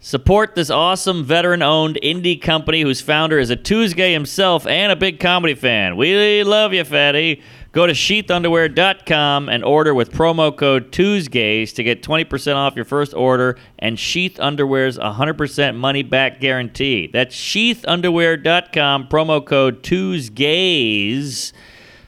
[0.04, 5.20] Support this awesome veteran-owned indie company whose founder is a Tuesday himself and a big
[5.20, 5.96] comedy fan.
[5.96, 7.44] We love you, fatty.
[7.74, 13.14] Go to sheathunderwear.com and order with promo code Tuesdays to get 20% off your first
[13.14, 17.08] order and Sheath Underwear's 100% money back guarantee.
[17.08, 21.54] That's sheathunderwear.com, promo code Tuesdays.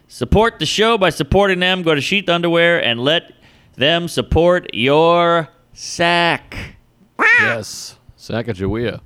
[0.09, 1.81] Support the show by supporting them.
[1.81, 3.31] Go to Sheath Underwear and let
[3.75, 6.75] them support your sack.
[7.39, 7.97] Yes.
[8.17, 8.99] sack of Sacagawea.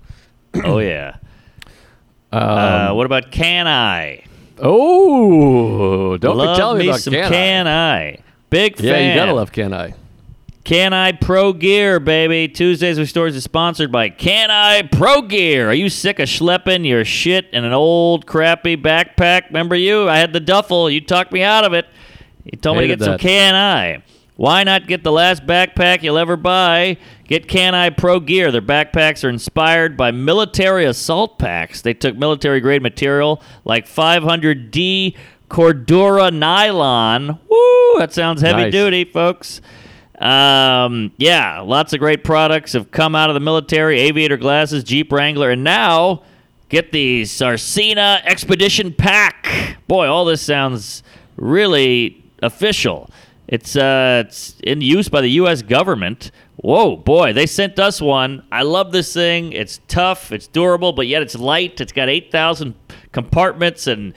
[0.65, 1.17] oh yeah.
[2.32, 4.24] Um, uh, what about Can I?
[4.60, 8.20] Oh, don't love be telling me, me about some can, Can I?
[8.50, 9.10] Big Yeah, fan.
[9.10, 9.93] you gotta love Can I.
[10.63, 12.50] Cannae Pro Gear, baby?
[12.50, 15.70] Tuesdays with Stories is sponsored by Cannae Pro Gear.
[15.70, 19.48] Are you sick of schlepping your shit in an old crappy backpack?
[19.48, 20.10] Remember you?
[20.10, 20.89] I had the duffel.
[20.89, 21.86] You talked me out of it.
[22.43, 23.20] You told me to Hated get some that.
[23.22, 24.04] Can I.
[24.36, 26.98] Why not get the last backpack you'll ever buy?
[27.28, 28.52] Get Cannae Pro Gear.
[28.52, 31.82] Their backpacks are inspired by military assault packs.
[31.82, 35.16] They took military grade material like 500D
[35.50, 37.40] Cordura nylon.
[37.50, 38.72] Woo, that sounds heavy Nice.
[38.72, 39.62] duty, folks.
[40.20, 45.12] Um, yeah, lots of great products have come out of the military aviator glasses, Jeep
[45.12, 46.24] Wrangler, and now
[46.70, 49.78] get the Sarcina Expedition Pack.
[49.88, 51.04] Boy, all this sounds
[51.36, 53.10] really official.
[53.48, 55.62] It's, uh, it's in use by the U.S.
[55.62, 56.32] government.
[56.58, 58.43] Whoa, boy, they sent us one.
[58.52, 59.54] I love this thing.
[59.54, 61.80] It's tough, it's durable, but yet it's light.
[61.80, 62.74] It's got 8,000
[63.12, 64.13] compartments and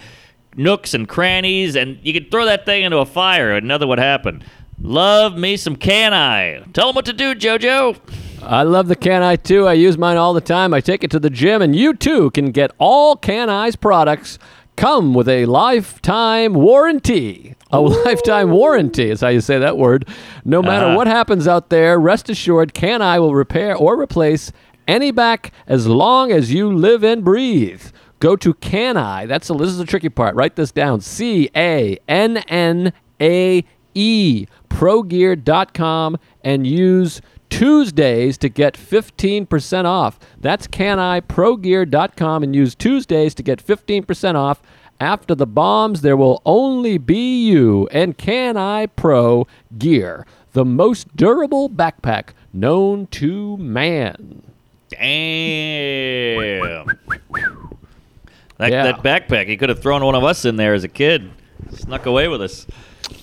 [0.56, 3.98] nooks and crannies, and you could throw that thing into a fire and nothing would
[3.98, 4.42] happen.
[4.80, 6.64] Love me some can I.
[6.72, 7.98] Tell them what to do, JoJo.
[8.42, 9.68] I love the Can I too.
[9.68, 10.72] I use mine all the time.
[10.72, 14.38] I take it to the gym, and you too can get all Can I's products
[14.76, 17.54] come with a lifetime warranty.
[17.72, 20.08] A lifetime warranty is how you say that word.
[20.44, 20.96] No matter Uh-huh.
[20.96, 24.52] what happens out there, rest assured, Can I will repair or replace
[24.88, 27.82] any back as long as you live and breathe.
[28.18, 29.24] Go to Can I.
[29.26, 30.34] That's a, this is the tricky part.
[30.34, 31.00] Write this down.
[31.00, 40.18] C A N N A E progear.com and use Tuesdays to get 15% off.
[40.40, 44.62] That's Can I cannaeprogear.com and use Tuesdays to get 15% off.
[45.00, 49.46] After the bombs, there will only be you and Cannae Pro
[49.78, 54.42] Gear, the most durable backpack known to man.
[54.90, 55.00] Damn.
[58.58, 58.92] That, Yeah.
[58.92, 61.30] that backpack, he could have thrown one of us in there as a kid.
[61.72, 62.66] Snuck away with us.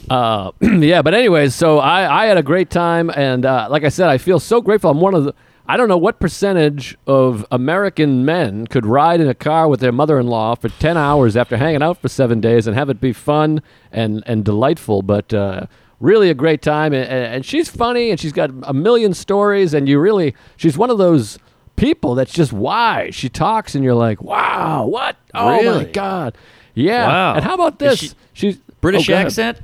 [0.10, 3.90] Uh, yeah, but anyways, so I, I had a great time, and uh, like I
[3.90, 4.90] said, I feel so grateful.
[4.90, 5.34] I'm one of the.
[5.70, 9.92] I don't know what percentage of American men could ride in a car with their
[9.92, 13.62] mother-in-law for ten hours after hanging out for seven days and have it be fun
[13.92, 15.02] and and delightful.
[15.02, 15.66] But uh,
[16.00, 19.90] really a great time, and, and she's funny, and she's got a million stories, and
[19.90, 21.38] you really, she's one of those
[21.76, 23.14] people that's just wise.
[23.14, 25.18] She talks, and you're like, wow, what?
[25.34, 26.38] Oh my god,
[26.76, 27.08] yeah.
[27.08, 27.36] Wow.
[27.36, 28.00] And how about Is this?
[28.00, 29.26] she- she's British oh, go ahead.
[29.28, 29.60] accent?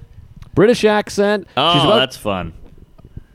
[0.53, 1.43] British accent.
[1.47, 2.53] She's Oh, about- that's fun.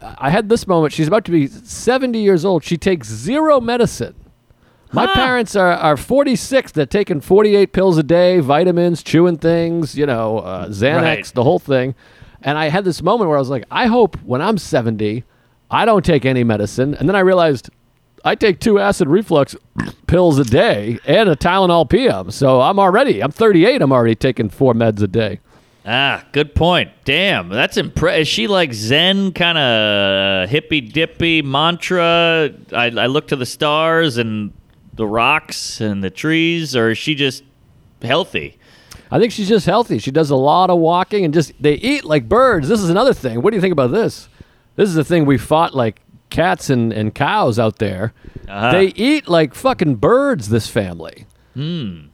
[0.00, 0.92] I had this moment.
[0.92, 2.62] She's about to be 70 years old.
[2.64, 4.14] She takes zero medicine.
[4.92, 5.14] My Huh.
[5.14, 6.72] parents are, are 46.
[6.72, 11.32] They're taking 48 pills a day, vitamins, chewing things, you know, uh, Xanax, Right.
[11.34, 11.94] the whole thing.
[12.42, 15.24] And I had this moment where I was like, I hope when I'm 70,
[15.70, 16.94] I don't take any medicine.
[16.94, 17.68] And then I realized
[18.24, 19.54] I take two acid reflux
[20.06, 22.30] pills a day and a Tylenol PM.
[22.30, 23.82] So I'm already, I'm 38.
[23.82, 25.40] I'm already taking four meds a day.
[25.90, 26.90] Ah, good point.
[27.06, 28.20] Damn, that's impressive.
[28.20, 32.50] Is she like Zen kind of hippy dippy mantra?
[32.72, 34.52] I, I look to the stars and
[34.92, 37.42] the rocks and the trees, or is she just
[38.02, 38.58] healthy?
[39.10, 39.98] I think she's just healthy.
[39.98, 42.68] She does a lot of walking and just they eat like birds.
[42.68, 43.40] This is another thing.
[43.40, 44.28] What do you think about this?
[44.76, 48.12] This is the thing we fought like cats and, and cows out there.
[48.46, 48.72] Uh-huh.
[48.72, 51.24] They eat like fucking birds, this family.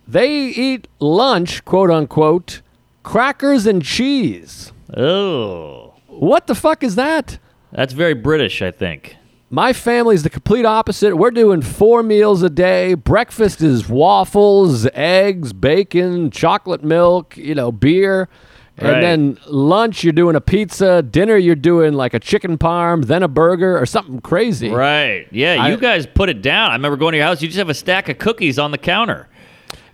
[0.07, 2.63] They eat lunch, quote unquote,
[3.05, 4.73] crackers and cheese.
[4.97, 7.39] Oh, What the fuck is that?
[7.73, 9.17] that's very British, I think.
[9.51, 11.17] My family's the complete opposite.
[11.17, 12.95] We're doing four meals a day.
[12.95, 18.29] Breakfast is waffles, eggs, bacon, chocolate milk, you know, beer.
[18.77, 19.01] And Right.
[19.01, 21.03] then lunch, you're doing a pizza.
[21.03, 24.71] Dinner, you're doing like a chicken parm, then a burger or something crazy.
[24.71, 25.27] Right.
[25.31, 26.71] Yeah, I- you guys put it down.
[26.71, 27.41] I remember going to your house.
[27.41, 29.29] You just have a stack of cookies on the counter.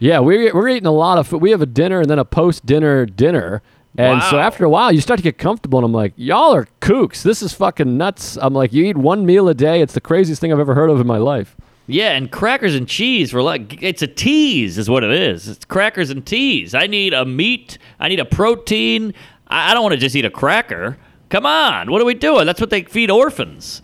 [0.00, 1.40] Yeah, we're, we're eating a lot of food.
[1.40, 3.62] We have a dinner and then a post dinner dinner.
[3.98, 5.78] And so after a while, you start to get comfortable.
[5.78, 7.22] And I'm like, y'all are kooks.
[7.22, 8.38] This is fucking nuts.
[8.40, 9.82] I'm like, you eat one meal a day.
[9.82, 11.56] It's the craziest thing I've ever heard of in my life.
[11.86, 15.48] Yeah, and crackers and cheese were like it's a tease, is what it is.
[15.48, 16.72] It's crackers and teas.
[16.72, 17.78] I need a meat.
[17.98, 19.12] I need a protein.
[19.48, 20.96] I, I don't want to just eat a cracker.
[21.30, 22.46] Come on, what are we doing?
[22.46, 23.82] That's what they feed orphans.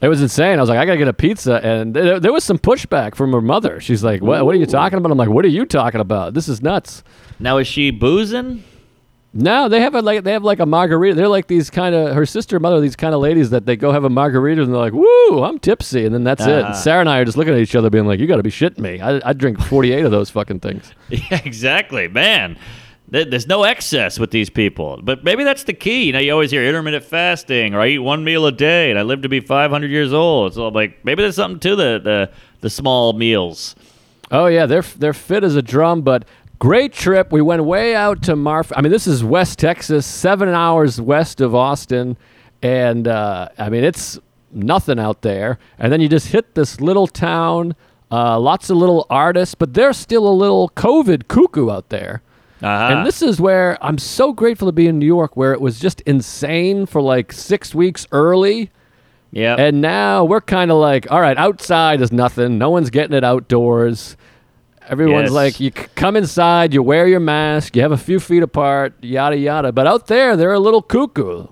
[0.00, 0.58] It was insane.
[0.58, 3.32] I was like, I gotta get a pizza, and there, there was some pushback from
[3.32, 3.80] her mother.
[3.80, 5.10] She's like, what, what are you talking about?
[5.10, 6.34] I'm like, what are you talking about?
[6.34, 7.02] This is nuts.
[7.38, 8.62] Now is she boozing?
[9.32, 11.14] No, they have a, like they have like a margarita.
[11.14, 13.76] They're like these kind of her sister, and mother, these kind of ladies that they
[13.76, 16.48] go have a margarita, and they're like, "Woo, I'm tipsy," and then that's it.
[16.48, 16.66] Uh-huh.
[16.68, 18.42] And Sarah and I are just looking at each other, being like, "You got to
[18.42, 20.90] be shitting me." I, I drink 48 of those fucking things.
[21.10, 22.56] Yeah, exactly, man.
[23.08, 26.04] There- There's no excess with these people, but maybe that's the key.
[26.06, 28.98] You know, you always hear intermittent fasting, or I eat one meal a day, and
[28.98, 30.54] I live to be 500 years old.
[30.54, 32.30] So I'm like, maybe there's something to the the,
[32.62, 33.76] the small meals.
[34.32, 36.24] Oh yeah, they're they're fit as a drum, but
[36.58, 37.30] great trip.
[37.30, 38.72] We went way out to Marf.
[38.74, 42.16] I mean, this is West Texas, seven hours west of Austin,
[42.60, 44.18] and uh, I mean it's
[44.50, 45.60] nothing out there.
[45.78, 47.76] And then you just hit this little town,
[48.10, 52.22] uh, lots of little artists, but they're still a little COVID cuckoo out there.
[52.62, 52.94] Uh-huh.
[52.96, 55.78] And this is where I'm so grateful to be in New York, where it was
[55.78, 58.70] just insane for like six weeks early.
[59.30, 62.56] yeah, And now we're kind of like, all right, outside is nothing.
[62.58, 64.16] No one's getting it outdoors.
[64.88, 65.32] Everyone's Yes.
[65.32, 69.36] like, you come inside, you wear your mask, you have a few feet apart, yada
[69.36, 69.72] yada.
[69.72, 71.48] But out there, they're a little cuckoo.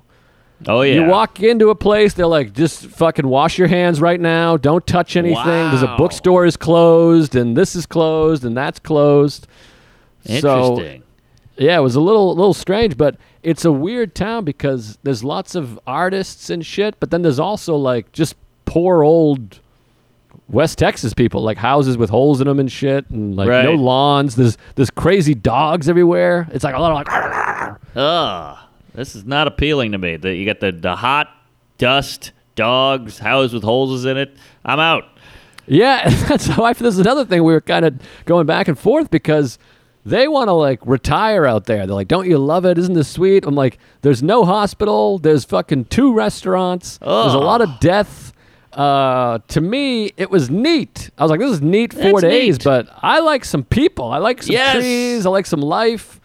[0.68, 0.94] oh yeah.
[0.94, 4.56] You walk into a place, they're like, just fucking wash your hands right now.
[4.56, 5.44] Don't touch anything.
[5.44, 9.48] There's a bookstore is closed, and this is closed, and that's closed.
[10.24, 11.02] So Interesting.
[11.56, 15.54] yeah, it was a little little strange, but it's a weird town because there's lots
[15.54, 19.60] of artists and shit, but then there's also like just poor old
[20.48, 24.36] West Texas people, like houses with holes in them and shit, and like no lawns.
[24.36, 26.48] There's there's crazy dogs everywhere.
[26.52, 27.80] It's like a lot of like.
[27.96, 28.58] Ugh,
[28.94, 30.16] this is not appealing to me.
[30.16, 31.28] The, you got the, the hot
[31.78, 34.36] dust, dogs, houses with holes in it.
[34.64, 35.04] I'm out.
[35.66, 36.72] Yeah, that's how I.
[36.72, 39.58] This is another thing we were kind of going back and forth because
[40.06, 41.86] they want to like retire out there.
[41.86, 42.78] They're like, "Don't you love it?
[42.78, 45.18] Isn't this sweet?" I'm like, "There's no hospital.
[45.18, 46.98] There's fucking two restaurants.
[46.98, 48.32] There's a lot of death."
[48.72, 51.10] Uh, to me, it was neat.
[51.16, 52.64] I was like, "This is neat four It's days," neat.
[52.64, 54.10] but I like some people.
[54.10, 54.74] I like some Yes.
[54.76, 55.26] trees.
[55.26, 56.20] I like some life.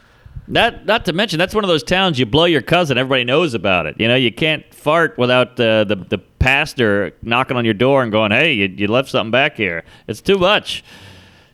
[0.47, 3.53] Not, not to mention, that's one of those towns you blow your cousin, everybody knows
[3.53, 3.97] about it.
[3.99, 8.11] You know, you can't fart without uh, the, the pastor knocking on your door and
[8.11, 9.83] going, hey, you, you left something back here.
[10.07, 10.83] It's too much.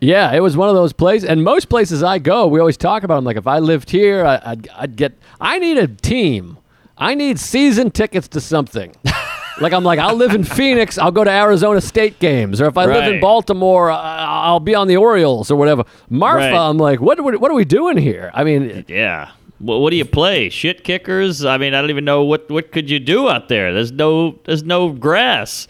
[0.06, 1.28] Yeah, it was one of those places.
[1.28, 3.24] And most places I go, we always talk about them.
[3.26, 5.14] Like, if I lived here, I, I'd, I'd get.
[5.42, 6.58] I need a team.
[6.98, 8.96] I need season tickets to something.
[9.60, 10.98] like, I'm like, I'll live in Phoenix.
[10.98, 12.62] I'll go to Arizona State games.
[12.62, 15.84] Or if I live in Baltimore, I'll be on the Orioles or whatever.
[16.10, 16.70] Marfa, Right.
[16.70, 18.32] I'm like, what, what, what are we doing here?
[18.34, 19.32] I mean, Yeah.
[19.60, 20.50] Well, what do you play?
[20.50, 21.46] Shit kickers?
[21.46, 23.74] I mean, I don't even know what, what could you do out there.
[23.74, 25.68] There's no there's no grass.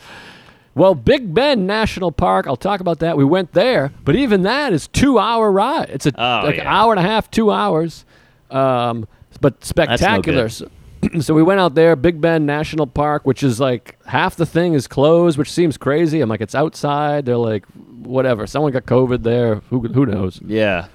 [0.75, 3.17] Well, Big Bend National Park, I'll talk about that.
[3.17, 5.89] We went there, but even that is two hour ride.
[5.89, 6.71] It's a Oh, like yeah.
[6.73, 8.05] hour and a half, two hours.
[8.51, 9.07] Um,
[9.41, 10.49] but no spectacular.
[10.49, 10.69] good.
[11.11, 14.45] So, so we went out there, Big Bend National Park, which is like half the
[14.45, 16.19] thing is closed, which seems crazy.
[16.19, 17.25] I'm like, it's outside.
[17.25, 17.63] They're like,
[18.01, 18.47] whatever.
[18.47, 19.55] Someone got COVID there.
[19.69, 20.41] Who who knows?
[20.43, 20.87] Yeah.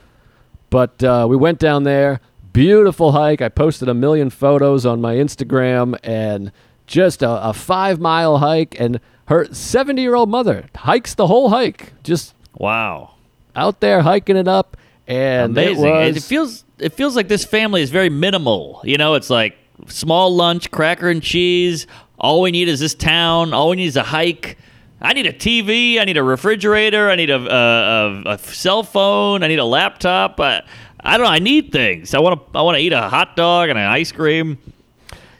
[0.69, 2.21] But uh, we went down there.
[2.53, 3.41] Beautiful hike.
[3.41, 6.51] I posted a million photos on my Instagram and
[6.89, 8.75] just a, a five mile hike.
[8.81, 8.99] And
[9.31, 13.15] her 70 year old mother hikes the whole hike, just Wow.
[13.57, 14.77] out there hiking it up.
[15.07, 15.87] And Amazing.
[15.87, 18.81] it It, feels it feels like this family is very minimal.
[18.85, 19.57] You know, it's like
[19.89, 21.87] small lunch, cracker and cheese.
[22.19, 23.55] All we need is this town.
[23.55, 24.59] All we need is a hike.
[25.01, 25.99] I need a TV.
[25.99, 27.09] I need a refrigerator.
[27.09, 29.43] I need a, a, a, a cell phone.
[29.43, 30.39] I need a laptop.
[30.39, 30.63] I,
[31.01, 31.33] I don't know.
[31.33, 32.13] I need things.
[32.15, 32.59] I want to.
[32.59, 34.59] I want to eat a hot dog and an ice cream.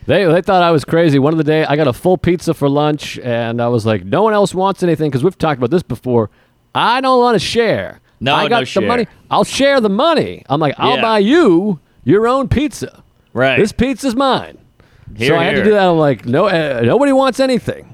[0.07, 1.19] They, they thought I was crazy.
[1.19, 4.05] One of the day, I got a full pizza for lunch, and I was like,
[4.05, 6.31] no one else wants anything because we've talked about this before.
[6.75, 8.01] I don't want to share.
[8.19, 8.87] No, I no got the share.
[8.89, 9.07] money.
[9.31, 10.45] I'll share the money.
[10.49, 11.03] I'm like, I'll Yeah.
[11.03, 13.03] buy you your own pizza.
[13.33, 13.59] Right.
[13.59, 14.59] This pizza's mine.
[15.17, 15.89] Here, so I had to do that.
[15.89, 17.93] I'm like, no, uh, nobody wants anything.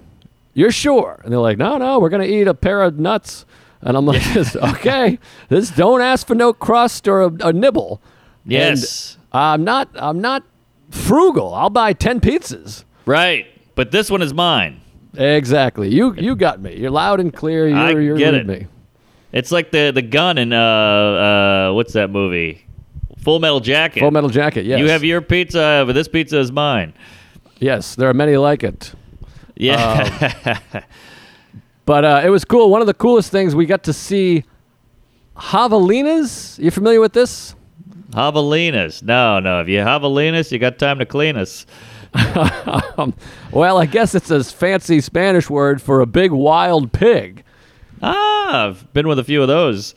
[0.54, 1.20] You're sure?
[1.22, 3.44] And they're like, no, no, we're gonna eat a pair of nuts.
[3.82, 4.22] And I'm like,
[4.56, 8.00] okay, this don't ask for no crust or a, a nibble.
[8.44, 9.16] Yes.
[9.32, 9.88] And I'm not.
[9.94, 10.44] I'm not
[10.90, 11.54] frugal.
[11.54, 12.84] I'll buy ten pizzas.
[13.04, 13.46] Right.
[13.74, 14.80] But this one is mine.
[15.14, 15.88] Exactly.
[15.88, 16.76] You you got me.
[16.76, 17.68] You're loud and clear.
[17.68, 18.46] You're, I you're get it.
[18.46, 18.66] me.
[19.32, 22.66] It's like the the gun in uh uh what's that movie?
[23.18, 24.00] Full Metal Jacket.
[24.00, 24.64] Full Metal Jacket.
[24.66, 24.78] Yes.
[24.78, 26.94] You have your pizza, but this pizza is mine.
[27.58, 27.94] Yes.
[27.94, 28.92] There are many like it.
[29.56, 30.60] Yeah.
[31.86, 32.68] But uh, it was cool.
[32.68, 34.42] One of the coolest things we got to see
[35.36, 36.58] javelinas.
[36.58, 37.54] You familiar with this?
[38.10, 39.02] Javelinas.
[39.02, 39.60] No, no.
[39.60, 41.66] If you javelinas, you got time to clean us.
[42.98, 43.12] Um,
[43.52, 47.44] well, I guess it's a fancy Spanish word for a big wild pig.
[48.02, 49.94] Ah, I've been with a few of those.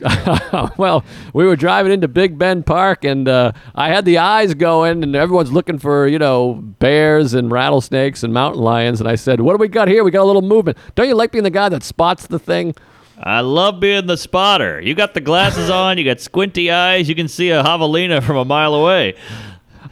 [0.76, 5.02] well, we were driving into Big Bend Park, and uh, I had the eyes going,
[5.02, 9.00] and everyone's looking for you know bears and rattlesnakes and mountain lions.
[9.00, 10.02] And I said, "What do we got here?
[10.02, 10.78] We got a little movement.
[10.94, 12.74] Don't you like being the guy that spots the thing?"
[13.22, 14.80] I love being the spotter.
[14.80, 18.36] You got the glasses on, you got squinty eyes, you can see a javelina from
[18.36, 19.14] a mile away.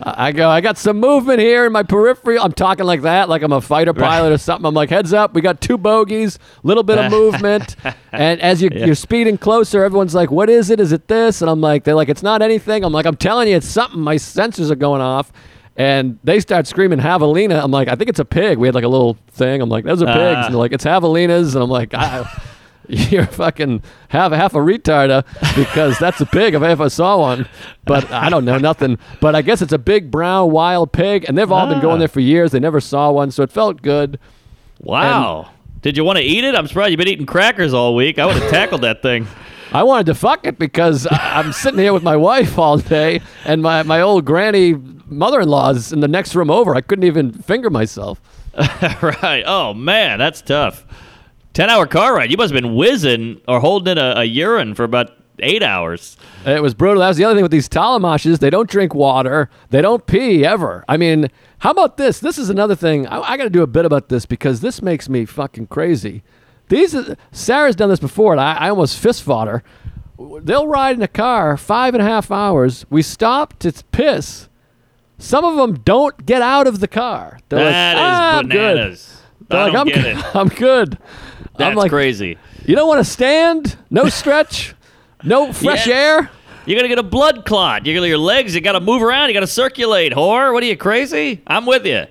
[0.02, 2.38] I go, I got some movement here in my periphery.
[2.38, 4.64] I'm talking like that, like I'm a fighter pilot or something.
[4.64, 7.76] I'm like, heads up, we got two bogeys, little bit of movement.
[8.10, 10.80] and as you, you're speeding closer, everyone's like, what is it?
[10.80, 11.42] Is it this?
[11.42, 12.82] And I'm like, they're like, it's not anything.
[12.82, 14.00] I'm like, I'm telling you, it's something.
[14.00, 15.32] My sensors are going off.
[15.76, 17.62] And they start screaming javelina.
[17.62, 18.58] I'm like, I think it's a pig.
[18.58, 19.62] We had like a little thing.
[19.62, 20.18] I'm like, those are pigs.
[20.18, 20.44] Ah.
[20.46, 21.54] and they're like, it's javelinas.
[21.54, 22.26] And I'm like, I,
[23.10, 25.24] you're fucking half half a retarder
[25.56, 27.48] because that's a pig if I ever saw one.
[27.84, 28.98] But I don't know nothing.
[29.20, 31.82] But I guess it's a big brown wild pig, and they've all been Ah.
[31.82, 32.50] going there for years.
[32.52, 34.18] They never saw one, so it felt good.
[34.80, 35.50] Wow.
[35.82, 36.54] Did you want to eat it?
[36.54, 38.18] I'm surprised you've been eating crackers all week.
[38.18, 39.26] I would have tackled that thing.
[39.72, 43.62] I wanted to fuck it because I'm sitting here with my wife all day, and
[43.62, 44.74] my, my old granny
[45.06, 46.74] mother-in-law is in the next room over.
[46.74, 48.20] I couldn't even finger myself.
[49.00, 49.44] right.
[49.46, 50.84] Oh man, that's tough.
[51.52, 52.30] Ten hour car ride.
[52.30, 56.16] You must have been whizzing or holding in a, a urine for about eight hours.
[56.46, 57.00] It was brutal.
[57.00, 58.38] That was the other thing with these Tollemaches.
[58.38, 59.50] They don't drink water.
[59.70, 60.84] They don't pee ever.
[60.88, 61.28] I mean,
[61.58, 62.20] how about this?
[62.20, 63.06] This is another thing.
[63.06, 66.22] I, I got to do a bit about this because this makes me fucking crazy.
[66.68, 66.94] These
[67.32, 69.62] Sarah's done this before, and I, I almost fist fought her.
[70.42, 72.84] They'll ride in a car five and a half hours.
[72.90, 74.48] We stop to piss.
[75.18, 77.38] Some of them don't get out of the car.
[77.48, 78.74] They're That is like, ah, I'm good.
[78.76, 79.20] bananas.
[79.48, 80.24] They're I like, I'm.
[80.40, 80.98] I'm good.
[81.60, 82.36] That's I'm like, crazy.
[82.66, 83.76] you don't want to stand?
[83.90, 84.74] No stretch?
[85.22, 85.94] No fresh Yeah.
[85.94, 86.30] air?
[86.66, 87.86] You're gonna get a blood clot.
[87.86, 88.54] You're gonna your legs.
[88.54, 89.28] You gotta move around.
[89.28, 90.12] You gotta circulate.
[90.12, 90.52] Whore.
[90.52, 91.40] What are you crazy?
[91.46, 92.04] I'm with you.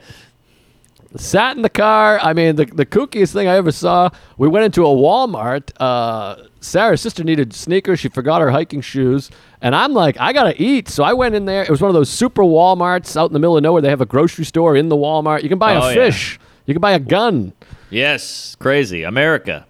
[1.15, 2.19] sat in the car.
[2.21, 4.09] I mean, the, the kookiest thing I ever saw.
[4.37, 5.71] We went into a Walmart.
[5.79, 7.99] Uh, Sarah's sister needed sneakers.
[7.99, 9.29] She forgot her hiking shoes.
[9.61, 10.89] And I'm like, I got to eat.
[10.89, 11.63] So I went in there.
[11.63, 13.81] It was one of those super Walmarts out in the middle of nowhere.
[13.81, 15.43] They have a grocery store in the Walmart.
[15.43, 15.93] You can buy Oh, a yeah.
[15.93, 17.53] fish, you can buy a gun.
[17.89, 19.03] Yes, crazy.
[19.03, 19.65] America.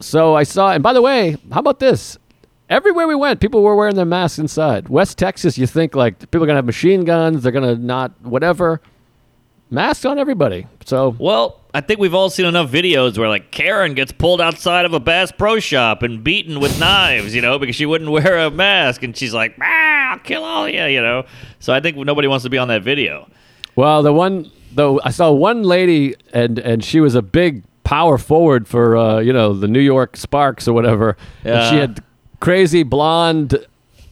[0.00, 2.18] So I saw, and by the way, how about this?
[2.68, 4.88] Everywhere we went, people were wearing their masks inside.
[4.88, 7.82] West Texas, you think like people are going to have machine guns, they're going to
[7.82, 8.80] not, whatever.
[9.70, 10.66] Masks on everybody.
[10.84, 14.84] So Well, I think we've all seen enough videos where like Karen gets pulled outside
[14.84, 18.38] of a Bass Pro Shop and beaten with knives, you know, because she wouldn't wear
[18.38, 21.24] a mask, and she's like, "Ah, I'll kill all you," you know.
[21.58, 23.28] So I think nobody wants to be on that video.
[23.74, 28.18] Well, the one though I saw one lady and and she was a big power
[28.18, 31.16] forward for uh, you know the New York Sparks or whatever.
[31.44, 32.02] And she had
[32.40, 33.56] crazy blonde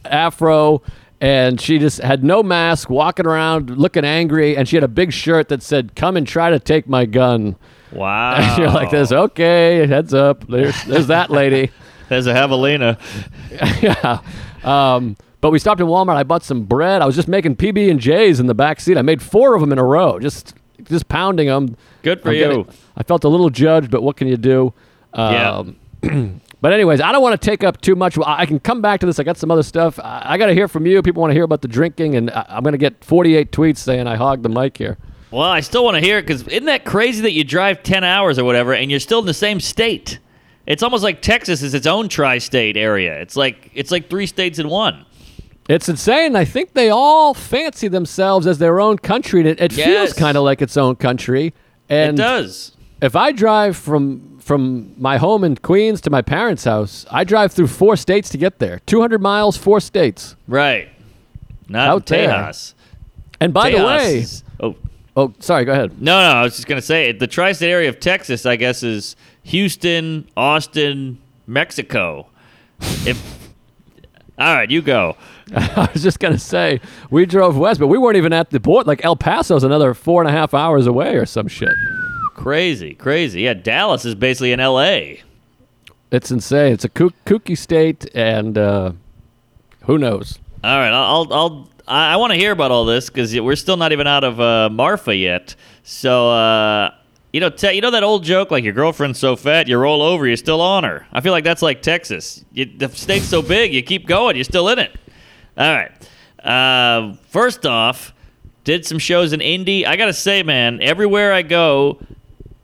[0.05, 0.81] afro
[1.23, 5.13] and she just had no mask, walking around looking angry, and she had a big
[5.13, 7.55] shirt that said "Come and try to take my gun."
[7.93, 8.35] Wow.
[8.35, 10.45] And you're like this, okay, heads up.
[10.47, 11.71] There's there's that lady.
[12.09, 12.99] There's a javelina.
[13.81, 14.19] yeah.
[14.63, 16.15] Um, but we stopped at Walmart.
[16.15, 17.01] I bought some bread.
[17.01, 18.97] I was just making PB and J's in the back seat.
[18.97, 21.75] I made four of them in a row, just just pounding them.
[22.01, 22.39] Good for I'm you.
[22.39, 24.73] getting- I felt a little judged, but what can you do?
[25.11, 25.75] Um,
[26.61, 28.17] but anyways, I don't want to take up too much.
[28.25, 29.19] I can come back to this.
[29.19, 29.99] I got some other stuff.
[29.99, 31.01] I, I got to hear from you.
[31.01, 33.79] People want to hear about the drinking, and I, I'm going to get 48 tweets
[33.79, 34.97] saying I hogged the mic here.
[35.29, 38.05] Well, I still want to hear it because isn't that crazy that you drive 10
[38.05, 40.19] hours or whatever and you're still in the same state?
[40.65, 43.19] It's almost like Texas is its own tri-state area.
[43.19, 45.05] It's like it's like three states in one.
[45.69, 46.35] It's insane.
[46.35, 49.39] I think they all fancy themselves as their own country.
[49.41, 51.53] and It, it feels kind of like its own country.
[51.89, 52.75] And it does.
[53.01, 57.53] if I drive from from my home in Queens to my parents' house, I drive
[57.53, 58.81] through four states to get there.
[58.87, 60.35] 200 miles, four states.
[60.49, 60.89] Right.
[61.69, 62.27] Not Out there.
[62.27, 62.73] Tejas.
[63.39, 64.75] And by the way, is- oh
[65.15, 66.01] oh, sorry, go ahead.
[66.01, 69.15] no, no, I was just gonna say the tri-state area of Texas, I guess, is
[69.43, 72.27] Houston, Austin, Mexico.
[73.05, 73.42] If
[74.39, 75.15] all right, you go.
[75.55, 76.79] I was just gonna say
[77.09, 78.87] we drove west, but we weren't even at the port.
[78.87, 81.73] Like El Paso's another four and a half hours away or some shit.
[82.33, 83.41] Crazy, crazy.
[83.41, 85.21] Yeah, Dallas is basically in L.A.
[86.11, 86.73] It's insane.
[86.73, 88.93] It's a kook- kooky state, and uh,
[89.85, 90.39] who knows?
[90.63, 93.77] All right, I'll, I'll, I, I want to hear about all this because we're still
[93.77, 95.55] not even out of uh, Marfa yet.
[95.83, 96.91] So, uh,
[97.33, 100.03] you know, te- you know that old joke, like your girlfriend's so fat, you roll
[100.03, 101.07] over, you're still on her.
[101.11, 102.45] I feel like that's like Texas.
[102.53, 104.95] You, the state's so big, you keep going, you're still in it.
[105.57, 105.91] All right.
[106.45, 108.13] Uh, first off,
[108.63, 109.85] did some shows in Indy.
[109.85, 111.99] I gotta say, man, everywhere I go,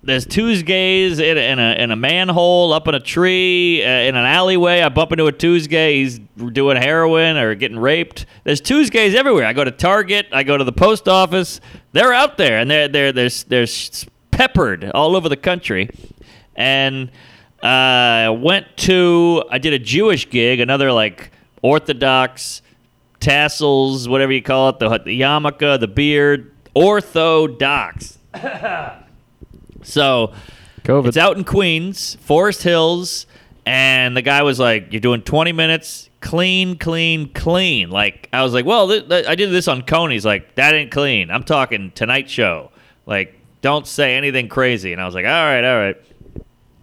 [0.04, 4.16] there's Tuesdays in a, in a, in a manhole, up in a tree, uh, in
[4.16, 4.82] an alleyway.
[4.82, 6.04] I bump into a Tuesday.
[6.04, 8.26] He's doing heroin or getting raped.
[8.44, 9.46] There's Tuesdays everywhere.
[9.46, 10.28] I go to Target.
[10.32, 11.60] I go to the post office.
[11.92, 13.68] They're out there, and they're they're they're, they're
[14.40, 15.90] peppered all over the country.
[16.56, 17.10] And
[17.62, 21.32] uh, I went to I did a Jewish gig, another like
[21.62, 22.62] Orthodox
[23.20, 28.18] tassels, whatever you call it, the, the yarmulke, the beard, Orthodox.
[29.82, 30.34] So
[30.84, 31.08] COVID.
[31.08, 33.28] it's out in Queens, Forest Hills,
[33.66, 36.10] and the guy was like, "You're doing 20 minutes.
[36.20, 37.90] clean, clean, clean.
[37.90, 40.26] Like I was like, well, th- th- I did this on Coney's.
[40.26, 41.32] Like that ain't clean.
[41.32, 42.72] I'm talking Tonight Show.
[43.06, 44.94] Like don't say anything crazy.
[44.94, 45.98] And I was like, all right, all right.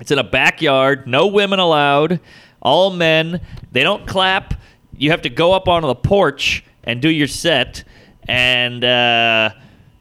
[0.00, 2.20] It's in a backyard, no women allowed,
[2.60, 3.40] all men.
[3.72, 4.54] They don't clap.
[4.96, 7.84] You have to go up onto the porch and do your set.
[8.28, 9.50] And uh,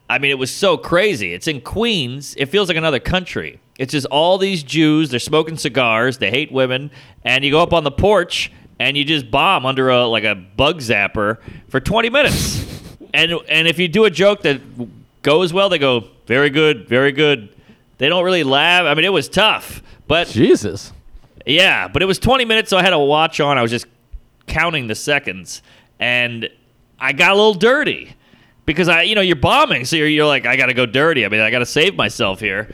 [0.10, 1.34] I mean, it was so crazy.
[1.34, 2.36] It's in Queens.
[2.38, 3.60] It feels like another country.
[3.78, 5.10] It's just all these Jews.
[5.10, 6.18] They're smoking cigars.
[6.18, 6.92] They hate women.
[7.24, 10.36] And you go up on the porch and you just bomb under a like a
[10.36, 12.66] bug zapper for 20 minutes.
[13.14, 14.62] and and if you do a joke that
[15.22, 17.50] goes well, they go very good, very good.
[17.98, 18.86] They don't really laugh.
[18.86, 20.92] I mean, it was tough, but Jesus.
[21.46, 23.58] yeah, but it was 20 minutes, so I had a watch on.
[23.58, 23.88] I was just
[24.48, 25.62] counting the seconds,
[26.00, 26.50] and
[27.00, 28.16] I got a little dirty
[28.66, 31.26] because I, you know, you're bombing, so you're, you're like, I got to go dirty.
[31.26, 32.70] I mean, I got to save myself here.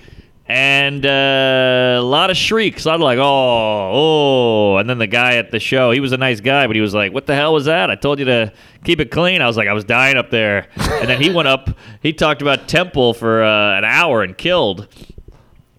[0.47, 2.85] And uh, a lot of shrieks.
[2.85, 4.77] I'm like, oh, oh.
[4.77, 6.93] And then the guy at the show, he was a nice guy, but he was
[6.93, 7.89] like, what the hell was that?
[7.89, 8.51] I told you to
[8.83, 9.41] keep it clean.
[9.41, 10.67] I was like, I was dying up there.
[10.75, 11.69] And then he went up,
[12.01, 14.87] he talked about Temple for uh, an hour and killed.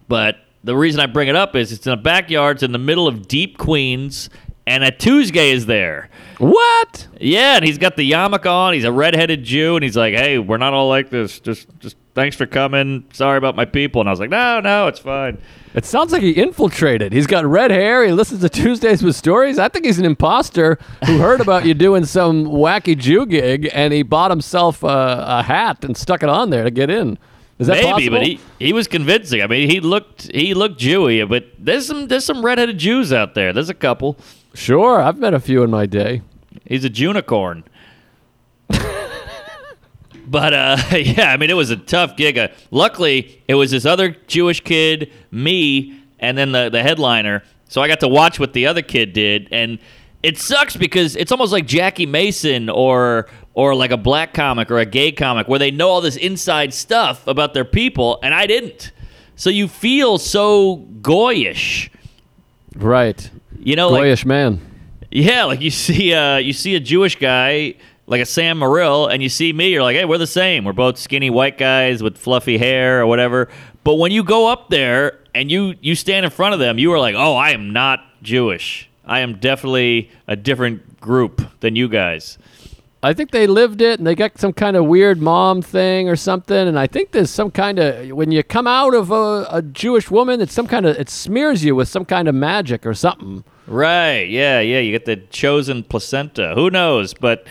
[0.09, 2.79] But the reason I bring it up is it's in a backyard, it's in the
[2.79, 4.31] middle of deep Queens,
[4.67, 6.09] and a Tuesday is there.
[6.39, 7.09] What?
[7.21, 8.75] Yeah, and he's got the yarmulke on.
[8.75, 11.41] He's a redheaded Jew, and he's like, "Hey, we're not all like this.
[11.41, 13.05] Just, just thanks for coming.
[13.13, 15.39] Sorry about my people." And I was like, "No, no, it's fine."
[15.75, 17.13] It sounds like he infiltrated.
[17.13, 18.05] He's got red hair.
[18.05, 19.59] He listens to Tuesdays with Stories.
[19.59, 23.93] I think he's an imposter who heard about you doing some wacky Jew gig and
[23.95, 27.17] he bought himself a, a hat and stuck it on there to get in.
[27.59, 28.19] Is that Maybe, possible?
[28.19, 29.41] but he, he was convincing.
[29.41, 33.35] I mean, he looked he looked Jewy, but there's some there's some redheaded Jews out
[33.35, 33.53] there.
[33.55, 34.19] There's a couple.
[34.53, 36.21] Sure, I've met a few in my day.
[36.67, 37.65] He's a junicorn.
[40.33, 42.37] But uh, yeah, I mean, it was a tough gig.
[42.39, 47.45] Uh, luckily, it was this other Jewish kid, me, and then the the headliner.
[47.69, 49.79] So I got to watch what the other kid did, and
[50.23, 54.79] it sucks because it's almost like Jackie Mason or or like a black comic or
[54.79, 58.47] a gay comic where they know all this inside stuff about their people, and I
[58.47, 58.93] didn't.
[59.37, 61.91] So you feel so goyish,
[62.75, 63.31] Right.
[63.59, 64.61] you know, like Goyish man.
[65.11, 67.75] yeah, like you see, uh, you see a Jewish guy
[68.07, 70.65] like a Sam Morril, and you see me, you're like, hey, we're the same.
[70.65, 73.49] We're both skinny white guys with fluffy hair or whatever.
[73.85, 76.93] But when you go up there and you you stand in front of them, you
[76.93, 78.89] are like, oh, I am not Jewish.
[79.05, 82.39] I am definitely a different group than you guys.
[83.05, 86.15] I think they lived it and they got some kind of weird mom thing or
[86.15, 86.69] something.
[86.69, 90.09] And I think there's some kind of, when you come out of a, a Jewish
[90.09, 93.43] woman, it's some kind of, it smears you with some kind of magic or something.
[93.67, 94.29] Right?
[94.29, 94.79] Yeah, yeah.
[94.79, 96.53] You get the chosen placenta.
[96.55, 97.13] Who knows?
[97.13, 97.45] But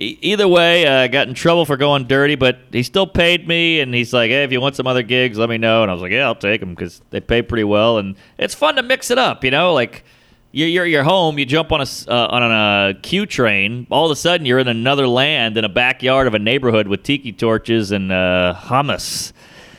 [0.00, 2.34] either way, I uh, got in trouble for going dirty.
[2.34, 5.38] But he still paid me, and he's like, "Hey, if you want some other gigs,
[5.38, 7.64] let me know." And I was like, "Yeah, I'll take them because they pay pretty
[7.64, 10.04] well, and it's fun to mix it up." You know, like.
[10.52, 11.38] You're, you're, you're home.
[11.38, 13.86] You jump on a, uh, on a Q train.
[13.88, 17.04] All of a sudden, you're in another land in a backyard of a neighborhood with
[17.04, 19.32] tiki torches and uh, hummus.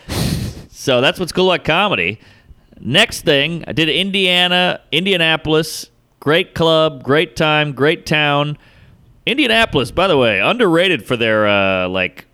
[0.81, 2.19] So that's what's cool about comedy.
[2.79, 5.91] Next thing, I did Indiana, Indianapolis.
[6.19, 8.57] Great club, great time, great town.
[9.25, 12.25] Indianapolis, by the way, underrated for their uh, like,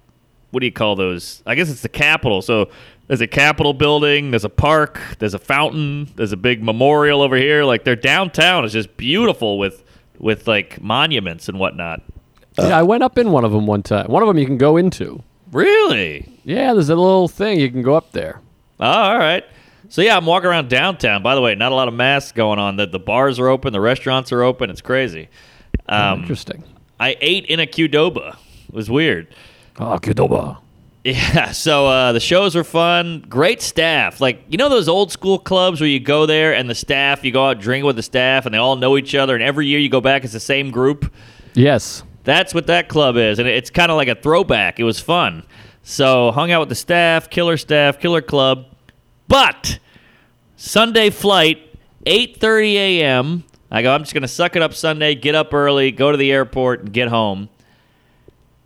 [0.52, 1.44] what do you call those?
[1.46, 2.42] I guess it's the Capitol.
[2.42, 2.70] So
[3.08, 7.36] there's a Capitol building, there's a park, there's a fountain, there's a big memorial over
[7.36, 7.64] here.
[7.64, 9.84] Like their downtown is just beautiful with
[10.20, 12.02] with like monuments and whatnot.
[12.58, 14.08] yeah, I went up in one of them one time.
[14.08, 15.22] One of them you can go into.
[15.52, 16.40] Really?
[16.44, 18.42] Yeah, there's a little thing you can go up there.
[18.80, 19.44] Oh, all right.
[19.90, 21.22] So yeah, I'm walking around downtown.
[21.24, 22.78] By the way, not a lot of masks going on.
[22.78, 24.70] The the bars are open, the restaurants are open.
[24.70, 25.30] It's crazy.
[25.88, 26.64] Um, Interesting.
[27.00, 28.38] I ate in a Qdoba.
[28.68, 29.28] It was weird.
[29.80, 30.58] Oh, Qdoba.
[31.04, 31.52] Yeah.
[31.54, 33.26] So uh, the shows were fun.
[33.30, 34.20] Great staff.
[34.20, 37.32] Like you know those old school clubs where you go there and the staff, you
[37.32, 39.80] go out drinking with the staff, and they all know each other, and every year
[39.80, 41.12] you go back, it's the same group.
[41.54, 42.04] Yes.
[42.26, 44.80] That's what that club is, and it's kind of like a throwback.
[44.82, 45.44] It was fun.
[45.82, 48.66] So hung out with the staff, killer staff, killer club.
[49.30, 49.80] But
[50.58, 51.60] Sunday flight,
[52.06, 53.44] 8:30 a.m.
[53.70, 53.94] I go.
[53.94, 55.16] I'm just gonna suck it up Sunday.
[55.16, 57.50] Get up early, go to the airport, and get home.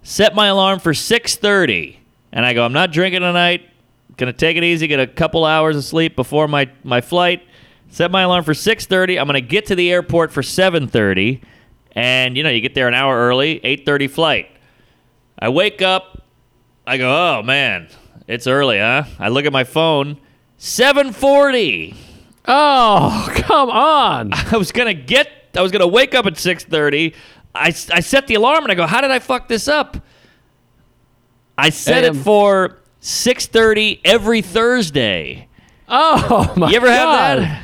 [0.03, 1.97] Set my alarm for 6:30,
[2.31, 2.63] and I go.
[2.63, 3.69] I'm not drinking tonight.
[4.17, 4.87] Gonna take it easy.
[4.87, 7.41] Get a couple hours of sleep before my my flight.
[7.89, 9.19] Set my alarm for 6:30.
[9.19, 11.41] I'm gonna get to the airport for 7:30,
[11.93, 13.59] and you know you get there an hour early.
[13.63, 14.49] 8:30 flight.
[15.39, 16.23] I wake up.
[16.85, 17.87] I go, oh man,
[18.27, 19.03] it's early, huh?
[19.19, 20.17] I look at my phone.
[20.59, 21.95] 7:40.
[22.47, 24.33] Oh, come on.
[24.33, 25.29] I was gonna get.
[25.55, 27.13] I was gonna wake up at 6:30.
[27.53, 29.97] I, I set the alarm and I go, how did I fuck this up?
[31.57, 35.47] I set it for 6:30 every Thursday.
[35.89, 37.39] Oh, my You ever God.
[37.39, 37.63] have that?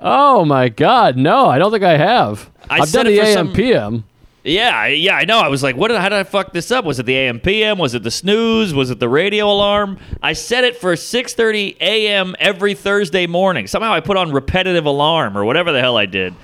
[0.00, 1.16] Oh, my God.
[1.16, 2.50] No, I don't think I have.
[2.68, 4.04] I I've set done it the AM some- PM.
[4.48, 5.38] Yeah, yeah, I know.
[5.38, 5.88] I was like, what?
[5.88, 6.84] Did, how did I fuck this up?
[6.84, 7.78] Was it the AM PM?
[7.78, 8.72] Was it the snooze?
[8.72, 9.98] Was it the radio alarm?
[10.22, 12.34] I set it for 6:30 a.m.
[12.38, 13.66] every Thursday morning.
[13.66, 16.34] Somehow I put on repetitive alarm or whatever the hell I did.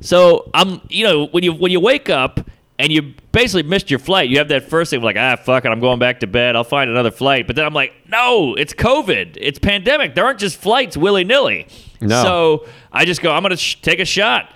[0.00, 2.40] So I'm, you know, when you when you wake up
[2.78, 5.68] and you basically missed your flight, you have that first thing like, ah, fuck it,
[5.68, 6.56] I'm going back to bed.
[6.56, 7.46] I'll find another flight.
[7.46, 9.36] But then I'm like, no, it's COVID.
[9.40, 10.14] It's pandemic.
[10.14, 11.68] There aren't just flights willy nilly.
[12.00, 12.22] No.
[12.22, 14.52] So I just go, I'm gonna sh- take a shot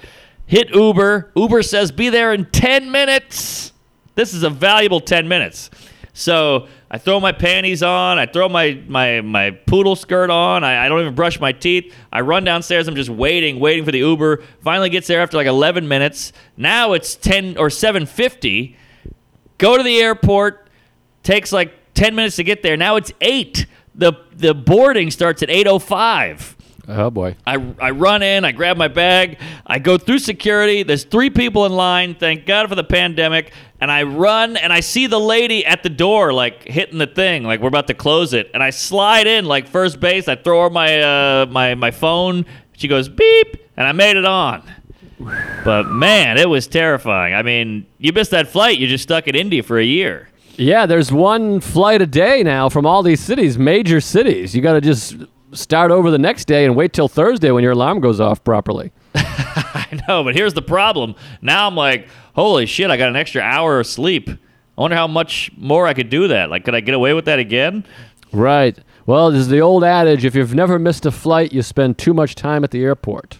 [0.46, 1.32] hit Uber.
[1.36, 3.72] Uber says be there in 10 minutes.
[4.14, 5.70] This is a valuable 10 minutes.
[6.14, 8.18] So I throw my panties on.
[8.18, 10.64] I throw my, my, my poodle skirt on.
[10.64, 11.94] I, I don't even brush my teeth.
[12.10, 12.88] I run downstairs.
[12.88, 14.42] I'm just waiting, waiting for the Uber.
[14.62, 16.32] Finally gets there after like 11 minutes.
[16.56, 18.76] Now it's 10 or 7.50.
[19.58, 20.70] Go to the airport.
[21.22, 22.76] Takes like 10 minutes to get there.
[22.76, 23.66] Now it's 8.
[23.94, 26.55] The, the boarding starts at 8.05.
[26.88, 27.36] Oh boy.
[27.46, 30.82] I, I run in, I grab my bag, I go through security.
[30.84, 33.52] There's three people in line, thank God for the pandemic.
[33.80, 37.42] And I run and I see the lady at the door, like hitting the thing,
[37.42, 38.50] like we're about to close it.
[38.54, 40.28] And I slide in, like first base.
[40.28, 42.46] I throw her my, uh, my, my phone.
[42.76, 44.62] She goes beep, and I made it on.
[45.64, 47.34] But man, it was terrifying.
[47.34, 50.28] I mean, you missed that flight, you're just stuck in India for a year.
[50.56, 54.54] Yeah, there's one flight a day now from all these cities, major cities.
[54.54, 55.16] You got to just
[55.56, 58.92] start over the next day and wait till Thursday when your alarm goes off properly.
[59.14, 61.14] I know, but here's the problem.
[61.42, 64.28] Now I'm like, holy shit, I got an extra hour of sleep.
[64.28, 66.50] I wonder how much more I could do that.
[66.50, 67.84] Like, could I get away with that again?
[68.32, 68.78] Right.
[69.06, 72.34] Well, there's the old adage if you've never missed a flight, you spend too much
[72.34, 73.38] time at the airport.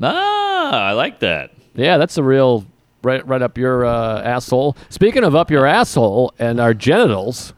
[0.00, 1.50] Ah, I like that.
[1.74, 2.64] Yeah, that's a real
[3.02, 4.76] right right up your uh, asshole.
[4.88, 7.52] Speaking of up your asshole and our genitals,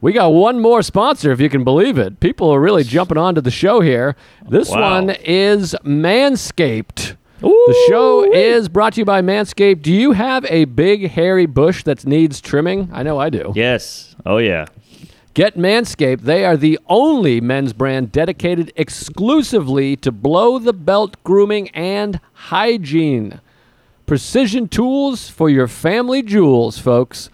[0.00, 2.20] we got one more sponsor if you can believe it.
[2.20, 4.16] People are really jumping onto the show here.
[4.48, 4.94] This Wow.
[5.00, 7.16] one is Manscaped.
[7.40, 9.80] The show is brought to you by Manscaped.
[9.82, 12.90] Do you have a big hairy bush that needs trimming?
[12.92, 13.52] I know I do.
[13.54, 14.14] Yes.
[14.26, 14.66] Oh, yeah.
[15.32, 16.22] Get Manscaped.
[16.22, 23.40] They are the only men's brand dedicated exclusively to blow the belt grooming and hygiene.
[24.06, 27.30] Precision tools for your family jewels, folks.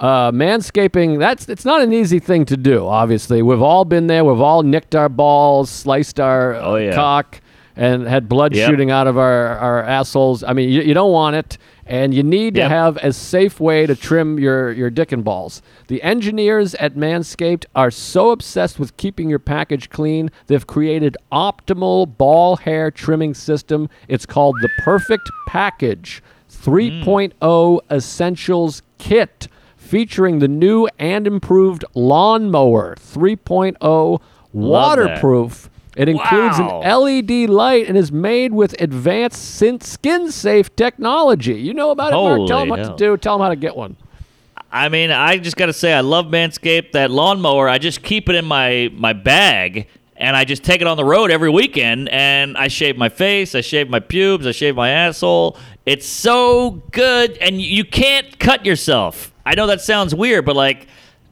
[0.00, 3.42] Uh, manscaping, that's it's not an easy thing to do, obviously.
[3.42, 4.24] We've all been there.
[4.24, 6.94] We've all nicked our balls, sliced our Oh, yeah.
[6.94, 7.42] cock,
[7.76, 8.70] and had blood Yep.
[8.70, 10.42] shooting out of our, our assholes.
[10.42, 13.84] I mean, you, you don't want it, and you need to have a safe way
[13.84, 15.60] to trim your, your dick and balls.
[15.88, 22.16] The engineers at Manscaped are so obsessed with keeping your package clean, they've created optimal
[22.16, 23.90] ball hair trimming system.
[24.08, 29.48] It's called the Perfect Package 3.0 Essentials Kit,
[29.94, 34.20] featuring the new and improved Lawnmower 3.0
[34.52, 35.68] waterproof.
[35.96, 36.80] It includes Wow.
[36.82, 41.54] an LED light and is made with advanced skin-safe technology.
[41.54, 42.46] You know about it, Mark.
[42.46, 43.16] Tell Holy them what to do.
[43.16, 43.96] Tell them how to get one.
[44.70, 46.92] I mean, I just got to say, I love Manscaped.
[46.92, 50.86] That lawnmower, I just keep it in my, my bag and I just take it
[50.86, 54.52] on the road every weekend and I shave my face, I shave my pubes, I
[54.52, 55.56] shave my asshole.
[55.84, 59.29] It's so good and you can't cut yourself.
[59.50, 60.86] I know that sounds weird, but like,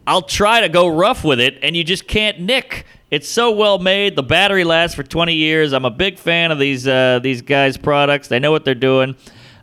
[0.05, 2.85] I'll try to go rough with it and you just can't nick.
[3.13, 4.17] It's so well made.
[4.17, 5.73] The battery lasts for 20 years.
[5.73, 8.27] I'm a big fan of these uh, these guys' products.
[8.27, 9.15] They know what they're doing.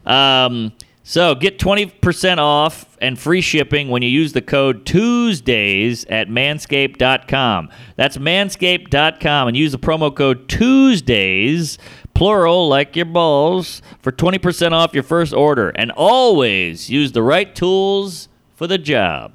[0.06, 0.72] Um,
[1.03, 7.70] so get 20% off and free shipping when you use the code Tuesdays at manscaped.com.
[7.97, 11.78] That's manscaped.com and use the promo code Tuesdays,
[12.14, 15.72] plural like your balls, for 20% off your first order.
[15.72, 19.34] And always use the right tools for the job.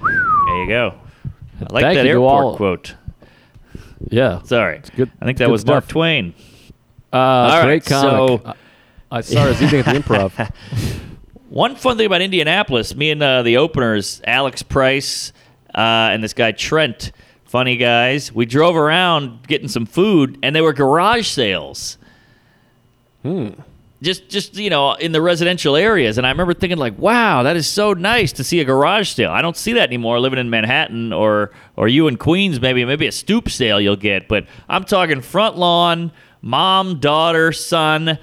[0.00, 0.94] There you go.
[1.60, 2.94] I like Thank that airport all- quote.
[4.10, 4.42] Yeah.
[4.42, 4.82] Sorry.
[4.94, 5.88] good- I think that was Mark.
[5.88, 6.34] Twain.
[7.12, 8.42] Uh, right, great comic.
[8.42, 8.54] so-
[9.10, 10.52] I, I saw at the improv.
[11.48, 15.32] One fun thing about Indianapolis, me and uh, the openers, Alex Price
[15.74, 17.12] uh, and this guy Trent,
[17.44, 21.96] funny guys, we drove around getting some food, and they were garage sales.
[24.06, 27.56] Just, just you know, in the residential areas, and I remember thinking like, "Wow, that
[27.56, 30.48] is so nice to see a garage sale." I don't see that anymore living in
[30.48, 32.60] Manhattan or or you in Queens.
[32.60, 38.16] Maybe maybe a stoop sale you'll get, but I'm talking front lawn, mom, daughter, son,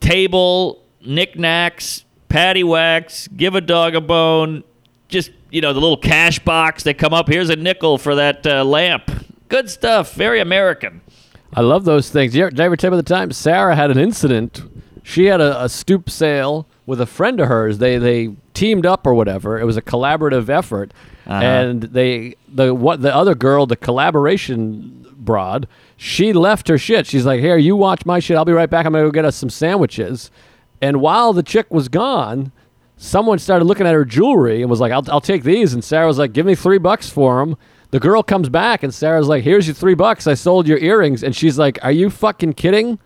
[0.00, 4.64] table, knickknacks, patty wax, give a dog a bone,
[5.08, 7.28] just, you know, the little cash box they come up.
[7.28, 9.10] Here's a nickel for that uh, lamp.
[9.48, 10.14] Good stuff.
[10.14, 11.02] Very American.
[11.52, 12.34] I love those things.
[12.34, 14.62] You ever, did I ever tell you about the time Sarah had an incident?
[15.08, 17.78] She had a, a stoop sale with a friend of hers.
[17.78, 19.58] They they teamed up or whatever.
[19.60, 20.92] It was a collaborative effort,
[21.26, 21.40] Uh-huh.
[21.44, 27.06] and they the what the other girl, the collaboration broad, she left her shit.
[27.06, 28.36] She's like, "Here, you watch my shit.
[28.36, 28.84] I'll be right back.
[28.84, 30.30] I'm gonna go get us some sandwiches."
[30.82, 32.50] And while the chick was gone,
[32.96, 35.72] someone started looking at her jewelry and was like, I'll, I'll take these.
[35.72, 37.56] And Sarah was like, give me three bucks for them.
[37.92, 40.26] The girl comes back and Sarah's like, here's your three bucks.
[40.26, 41.22] I sold your earrings.
[41.22, 42.98] And she's like, are you fucking kidding?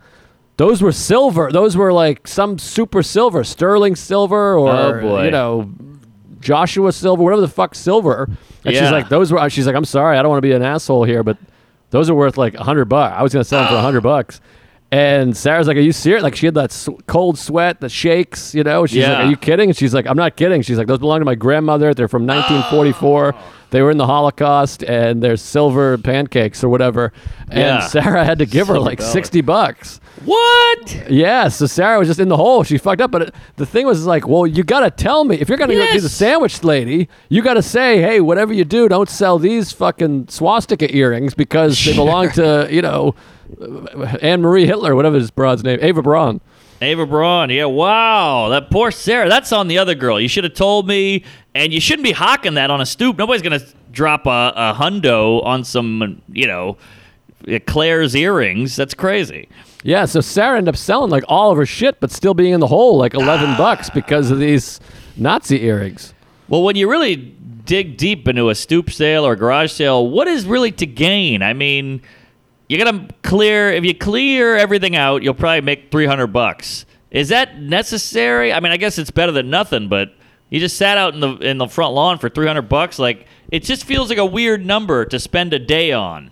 [0.57, 1.49] Those were silver.
[1.51, 4.69] Those were like some super silver, sterling silver, or
[5.01, 5.71] Oh, you know,
[6.39, 8.25] Joshua silver, whatever the fuck silver.
[8.63, 9.49] And she's like, those were.
[9.49, 11.37] She's like, I'm sorry, I don't want to be an asshole here, but
[11.89, 13.15] those are worth like a hundred bucks.
[13.17, 14.39] I was gonna sell them for a hundred bucks.
[14.93, 16.77] And Sarah's like, "Are you serious?" Like she had that
[17.07, 18.85] cold sweat, the shakes, you know.
[18.85, 21.19] She's like, "Are you kidding?" And she's like, "I'm not kidding." She's like, "Those belong
[21.19, 21.93] to my grandmother.
[21.93, 23.33] They're from 1944.
[23.71, 27.11] They were in the Holocaust, and they're silver pancakes or whatever."
[27.49, 27.79] And Yeah.
[27.87, 29.11] Sarah had to give her like dollars.
[29.11, 29.99] sixty bucks.
[30.23, 31.09] What?
[31.09, 32.63] Yeah, so Sarah was just in the hole.
[32.63, 33.09] She fucked up.
[33.11, 35.37] But it, the thing was like, well, you got to tell me.
[35.37, 38.53] If you're going to go be the sandwich lady, you got to say, hey, whatever
[38.53, 43.15] you do, don't sell these fucking swastika earrings because they belong to, you know,
[44.21, 46.39] Anne Marie Hitler, whatever his broad's name, Ava Braun.
[46.81, 49.29] Ava Braun, yeah, wow, that poor Sarah.
[49.29, 50.19] That's on the other girl.
[50.19, 51.23] You should have told me,
[51.53, 53.17] and you shouldn't be hawking that on a stoop.
[53.17, 53.61] Nobody's gonna
[53.91, 56.77] drop a, a hundo on some, you know,
[57.67, 58.75] Claire's earrings.
[58.75, 59.47] That's crazy.
[59.83, 62.59] Yeah, so Sarah ended up selling like all of her shit, but still being in
[62.59, 63.57] the hole like 11 ah.
[63.57, 64.79] bucks because of these
[65.17, 66.13] Nazi earrings.
[66.47, 70.45] Well, when you really dig deep into a stoop sale or garage sale, what is
[70.45, 71.41] really to gain?
[71.41, 72.01] I mean,
[72.71, 73.71] you gotta clear.
[73.71, 76.85] If you clear everything out, you'll probably make three hundred bucks.
[77.11, 78.53] Is that necessary?
[78.53, 80.13] I mean, I guess it's better than nothing, but
[80.49, 82.97] you just sat out in the in the front lawn for three hundred bucks.
[82.99, 86.31] Like it just feels like a weird number to spend a day on.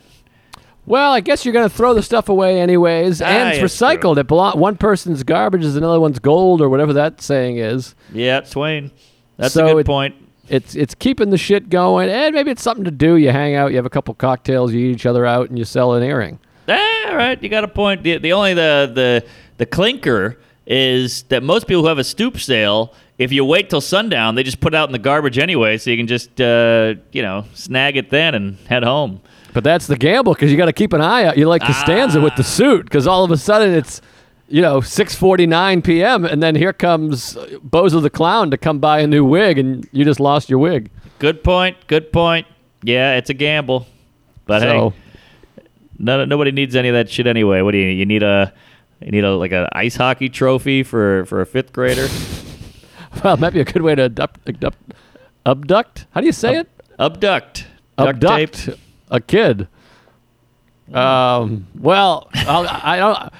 [0.85, 3.77] Well, I guess you're going to throw the stuff away anyways, and Ah, it's yes,
[3.77, 3.87] true.
[3.87, 4.17] recycled.
[4.17, 7.93] It belong- one person's garbage is another one's gold, or whatever that saying is.
[8.11, 8.89] Yeah, Swain.
[9.37, 10.15] That's So a good it- point.
[10.49, 13.15] It's it's keeping the shit going, and maybe it's something to do.
[13.15, 15.65] You hang out, you have a couple cocktails, you eat each other out, and you
[15.65, 16.39] sell an earring.
[16.67, 17.41] Ah, right.
[17.41, 18.03] You got a point.
[18.03, 19.25] The, the only the the
[19.57, 23.81] the clinker is that most people who have a stoop sale, if you wait till
[23.81, 26.95] sundown, they just put it out in the garbage anyway, so you can just uh,
[27.11, 29.21] you know snag it then and head home.
[29.53, 31.37] But that's the gamble because you got to keep an eye out.
[31.37, 33.99] You like Costanza with the suit because all of a sudden it's
[34.49, 36.25] you know 6:49 p.m.
[36.25, 40.03] and then here comes Bozo the clown to come buy a new wig, and you
[40.03, 40.89] just lost your wig.
[41.19, 41.77] Good point.
[41.87, 42.47] Good point.
[42.83, 43.87] Yeah, it's a gamble,
[44.45, 45.63] but So hey,
[45.97, 47.61] no, nobody needs any of that shit anyway.
[47.61, 48.53] What do you you need a
[49.01, 52.07] you need a like an ice hockey trophy for for a fifth grader?
[53.23, 54.47] well, it might be a good way to abduct.
[54.47, 54.77] abduct,
[55.45, 56.05] abduct?
[56.11, 56.69] How do you say it?
[56.97, 57.65] Abduct.
[57.97, 58.69] Duct abduct
[59.11, 59.67] a kid.
[60.93, 63.33] Um, well, I don't.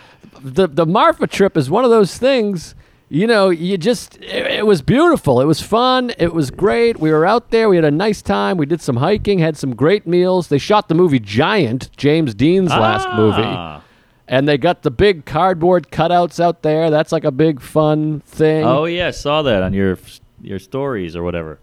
[0.43, 2.75] The the Marfa trip is one of those things.
[3.11, 5.41] You know, you just it, it was beautiful.
[5.41, 6.11] It was fun.
[6.19, 6.99] It was great.
[6.99, 7.67] We were out there.
[7.67, 8.57] We had a nice time.
[8.57, 9.39] We did some hiking.
[9.39, 10.47] Had some great meals.
[10.49, 13.81] They shot the movie Giant, James Dean's last movie, Ah.
[14.27, 16.91] and they got the big cardboard cutouts out there.
[16.91, 18.63] That's like a big fun thing.
[18.63, 19.97] Oh yeah, I saw that on your
[20.41, 21.57] your stories or whatever.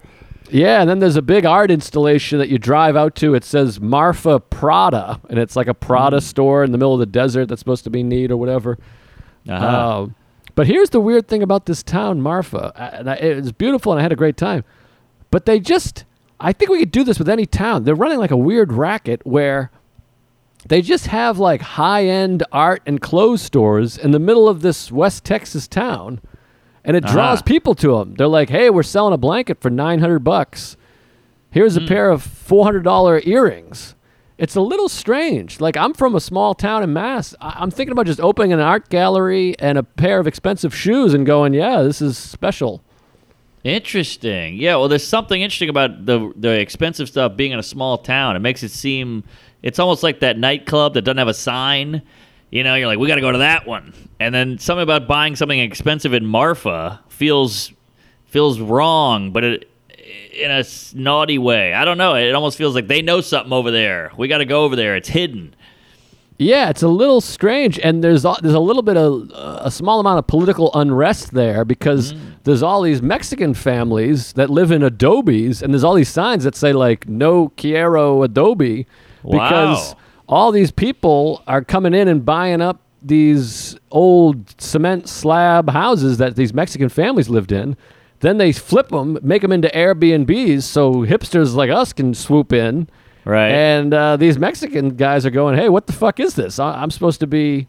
[0.50, 3.34] Yeah, and then there's a big art installation that you drive out to.
[3.34, 7.06] It says Marfa Prada, and it's like a Prada store in the middle of the
[7.06, 8.78] desert that's supposed to be neat or whatever.
[9.48, 9.64] Uh-huh.
[9.66, 10.06] Uh,
[10.54, 12.72] but here's the weird thing about this town, Marfa.
[12.76, 14.64] I- And I, it was beautiful, and I had a great time.
[15.30, 16.04] But they just,
[16.40, 17.84] I think we could do this with any town.
[17.84, 19.70] They're running like a weird racket where
[20.68, 24.90] they just have like high end art and clothes stores in the middle of this
[24.90, 26.20] West Texas town,
[26.86, 27.42] and it draws Uh-huh.
[27.44, 28.14] people to them.
[28.16, 30.78] They're like, "Hey, we're selling a blanket for nine hundred bucks.
[31.50, 33.94] Here's a pair of four hundred dollar earrings."
[34.38, 35.60] It's a little strange.
[35.60, 37.34] Like I'm from a small town in Mass.
[37.40, 41.12] I- I'm thinking about just opening an art gallery and a pair of expensive shoes
[41.14, 42.82] and going, "Yeah, this is special."
[43.64, 44.56] Interesting.
[44.56, 48.36] Yeah, well, there's something interesting about the the expensive stuff being in a small town.
[48.36, 49.24] It makes it seem
[49.62, 52.02] it's almost like that nightclub that doesn't have a sign.
[52.50, 55.08] You know, you're like, we got to go to that one, and then something about
[55.08, 57.72] buying something expensive in Marfa feels
[58.26, 59.70] feels wrong, but it
[60.32, 61.72] in a naughty way.
[61.72, 62.14] I don't know.
[62.14, 64.12] It almost feels like they know something over there.
[64.16, 64.94] We got to go over there.
[64.96, 65.54] It's hidden.
[66.38, 69.70] Yeah, it's a little strange, and there's a, there's a little bit of uh, a
[69.70, 74.82] small amount of political unrest there because there's all these Mexican families that live in
[74.82, 78.86] adobes, and there's all these signs that say like "No quiero adobe,"
[79.24, 79.98] because Wow.
[80.28, 86.34] All these people are coming in and buying up these old cement slab houses that
[86.36, 87.76] these Mexican families lived in.
[88.20, 92.88] Then they flip them, make them into Airbnbs, so hipsters like us can swoop in.
[93.24, 93.50] Right.
[93.50, 96.58] And uh, these Mexican guys are going, "Hey, what the fuck is this?
[96.58, 97.68] I- I'm supposed to be,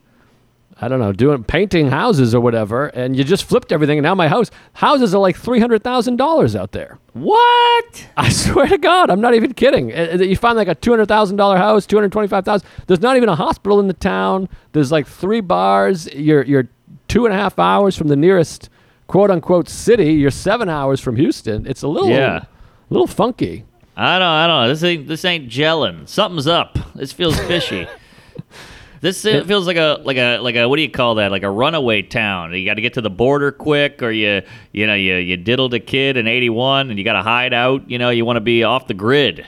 [0.79, 4.15] I don't know, doing painting houses or whatever." And you just flipped everything, and now
[4.15, 6.99] my house houses are like three hundred thousand dollars out there.
[7.13, 8.07] what?
[8.17, 9.91] I swear to God, I'm not even kidding.
[9.91, 12.45] Uh, uh, You find like a two hundred thousand dollar house, two hundred twenty five
[12.45, 12.67] thousand.
[12.87, 14.49] There's not even a hospital in the town.
[14.73, 16.07] There's like three bars.
[16.13, 16.67] You're you're
[17.07, 18.69] two and a half hours from the nearest
[19.07, 20.13] quote unquote city.
[20.13, 21.65] You're seven hours from Houston.
[21.65, 22.43] It's a little, Yeah.
[22.89, 23.63] little funky.
[23.95, 24.27] I don't.
[24.27, 24.67] I don't know.
[24.69, 25.07] This ain't.
[25.07, 26.07] This ain't gelling.
[26.07, 26.77] Something's up.
[26.93, 27.87] This feels fishy.
[29.01, 31.31] this it feels like a like a like a what do you call that?
[31.31, 32.53] Like a runaway town.
[32.53, 34.41] You got to get to the border quick, or you
[34.71, 37.89] you know you you diddled a kid in '81, and you got to hide out.
[37.89, 39.45] You know you want to be off the grid.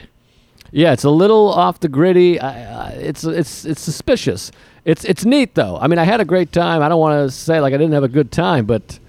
[0.72, 2.39] Yeah, it's a little off the gritty.
[2.39, 4.52] I, I, it's it's it's suspicious.
[4.86, 5.78] It's it's neat though.
[5.78, 6.82] I mean, I had a great time.
[6.82, 9.00] I don't want to say like I didn't have a good time, but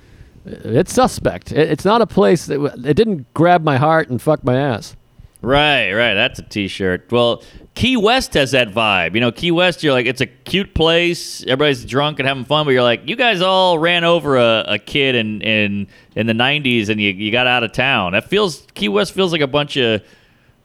[0.45, 1.53] it's suspect.
[1.53, 4.97] It, it's not a place that it didn't grab my heart and fuck my ass.
[5.43, 6.15] Right, right.
[6.15, 7.11] That's a T-shirt.
[7.11, 7.43] Well,
[7.75, 9.15] Key West has that vibe.
[9.15, 9.83] You know, Key West.
[9.83, 11.43] You're like, it's a cute place.
[11.43, 14.79] Everybody's drunk and having fun, but you're like, you guys all ran over a, a
[14.79, 18.13] kid in in in the '90s, and you you got out of town.
[18.13, 20.03] That feels Key West feels like a bunch of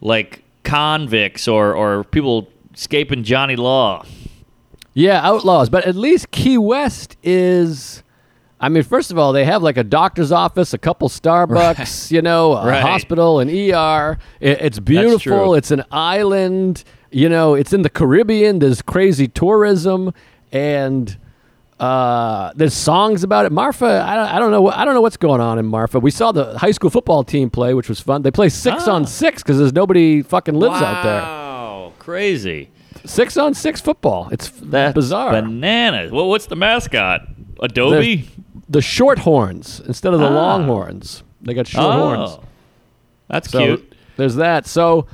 [0.01, 4.05] like convicts or or people escaping Johnny Law.
[4.93, 5.69] Yeah, outlaws.
[5.69, 8.03] But at least Key West is.
[8.60, 12.22] I mean, first of all, they have like a doctor's office, a couple Starbucks, you
[12.22, 12.82] know, a Right.
[12.82, 14.18] hospital, an ER.
[14.39, 15.56] It, it's beautiful.
[15.56, 16.84] It's an island.
[17.12, 18.60] You know, it's in the Caribbean.
[18.60, 20.14] There's crazy tourism,
[20.51, 21.18] and
[21.80, 23.51] uh, there's songs about it.
[23.51, 24.70] Marfa, I don't, I don't know.
[24.72, 25.99] I don't know what's going on in Marfa.
[25.99, 28.22] We saw the high school football team play, which was fun.
[28.22, 28.93] They play six Ah.
[28.95, 31.22] on six because there's nobody fucking lives out there.
[31.22, 32.70] Wow, crazy.
[33.06, 34.30] Six on six football.
[34.32, 35.32] It's That's bizarre.
[35.32, 36.12] Bananas.
[36.12, 37.28] Well, what's the mascot?
[37.62, 38.30] Adobe.
[38.70, 40.34] The short horns instead of the Ah.
[40.34, 41.24] long horns.
[41.41, 42.32] They got short horns.
[42.39, 42.43] Oh,
[43.30, 43.93] that's So cute.
[44.18, 44.66] there's that.
[44.68, 45.05] So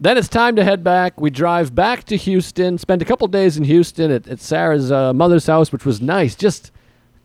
[0.00, 1.20] then it's time to head back.
[1.20, 5.12] We drive back to Houston, spend a couple days in Houston at, at Sarah's uh,
[5.12, 6.34] mother's house, which was nice.
[6.34, 6.72] Just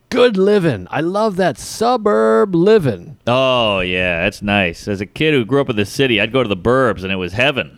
[0.09, 0.87] good living.
[0.91, 3.17] I love that suburb living.
[3.27, 4.87] Oh yeah, that's nice.
[4.87, 7.11] As a kid who grew up in the city, I'd go to the burbs and
[7.11, 7.77] it was heaven.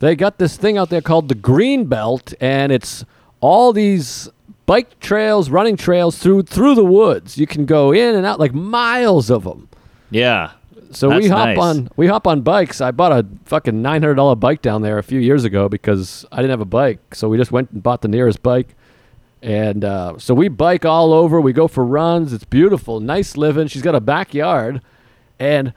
[0.00, 3.04] They got this thing out there called the Green Belt, and it's
[3.40, 4.28] all these
[4.66, 7.38] bike trails, running trails through through the woods.
[7.38, 9.68] You can go in and out like miles of them.
[10.10, 10.52] Yeah.
[10.92, 11.58] So we hop nice.
[11.58, 12.80] on we hop on bikes.
[12.80, 16.24] I bought a fucking nine hundred dollar bike down there a few years ago because
[16.30, 17.14] I didn't have a bike.
[17.14, 18.74] So we just went and bought the nearest bike,
[19.42, 21.40] and uh, so we bike all over.
[21.40, 22.32] We go for runs.
[22.32, 23.66] It's beautiful, nice living.
[23.66, 24.80] She's got a backyard,
[25.38, 25.74] and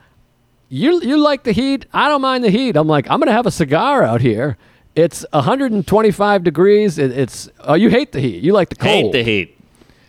[0.68, 1.86] you you like the heat.
[1.92, 2.76] I don't mind the heat.
[2.76, 4.56] I'm like I'm gonna have a cigar out here.
[5.00, 6.98] It's 125 degrees.
[6.98, 8.42] It, it's oh you hate the heat.
[8.42, 8.92] You like the cold.
[8.92, 9.58] Hate the heat.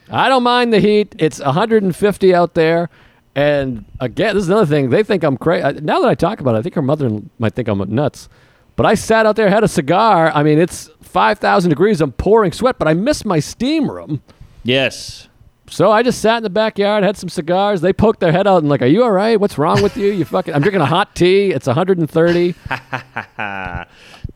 [0.10, 1.16] I don't mind the heat.
[1.18, 2.90] It's 150 out there.
[3.34, 4.90] And again, this is another thing.
[4.90, 5.80] They think I'm crazy.
[5.80, 8.28] Now that I talk about it, I think her mother might think I'm nuts.
[8.76, 10.32] But I sat out there, had a cigar.
[10.32, 12.02] I mean, it's 5,000 degrees.
[12.02, 14.22] I'm pouring sweat, but I miss my steam room.
[14.64, 15.30] Yes.
[15.72, 17.80] So I just sat in the backyard, had some cigars.
[17.80, 19.40] They poked their head out and like, "Are you all right?
[19.40, 20.12] What's wrong with you?
[20.12, 21.52] You fucking." I'm drinking a hot tea.
[21.52, 22.54] It's 130.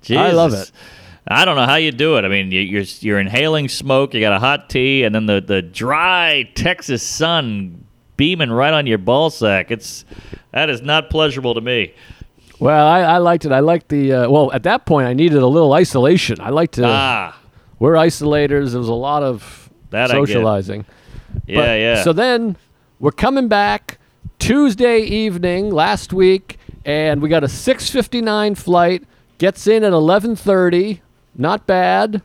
[0.02, 0.18] Jesus.
[0.18, 0.72] I love it.
[1.28, 2.24] I don't know how you do it.
[2.24, 4.14] I mean, you, you're you're inhaling smoke.
[4.14, 7.84] You got a hot tea, and then the the dry Texas sun
[8.16, 9.72] beaming right on your ball sack.
[9.72, 10.06] It's
[10.52, 11.94] that is not pleasurable to me.
[12.60, 13.52] Well, I, I liked it.
[13.52, 14.14] I liked the.
[14.14, 16.40] Uh, well, at that point, I needed a little isolation.
[16.40, 16.84] I like to.
[16.86, 17.38] Ah,
[17.80, 18.72] We're isolators.
[18.72, 20.28] There was a lot of That I get.
[20.28, 20.86] socializing.
[21.48, 22.04] Yeah, But- yeah.
[22.04, 22.58] So then
[23.00, 23.98] we're coming back
[24.40, 29.04] Tuesday evening last week, and we got a 6:59 flight.
[29.38, 31.02] Gets in at 11:30.
[31.38, 32.22] Not bad.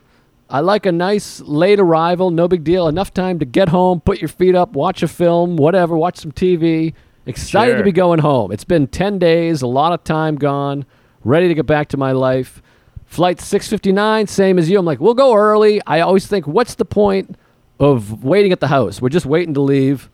[0.49, 2.29] I like a nice late arrival.
[2.29, 2.87] No big deal.
[2.87, 6.31] Enough time to get home, put your feet up, watch a film, whatever, watch some
[6.31, 6.93] TV.
[7.25, 8.51] Excited to be going home.
[8.51, 10.85] It's been 10 days, a lot of time gone.
[11.23, 12.61] Ready to get back to my life.
[13.05, 14.79] Flight 6:59, same as you.
[14.79, 15.81] I'm like, we'll go early.
[15.85, 17.35] I always think, what's the point
[17.81, 19.01] of waiting at the house?
[19.01, 20.09] We're just waiting to leave.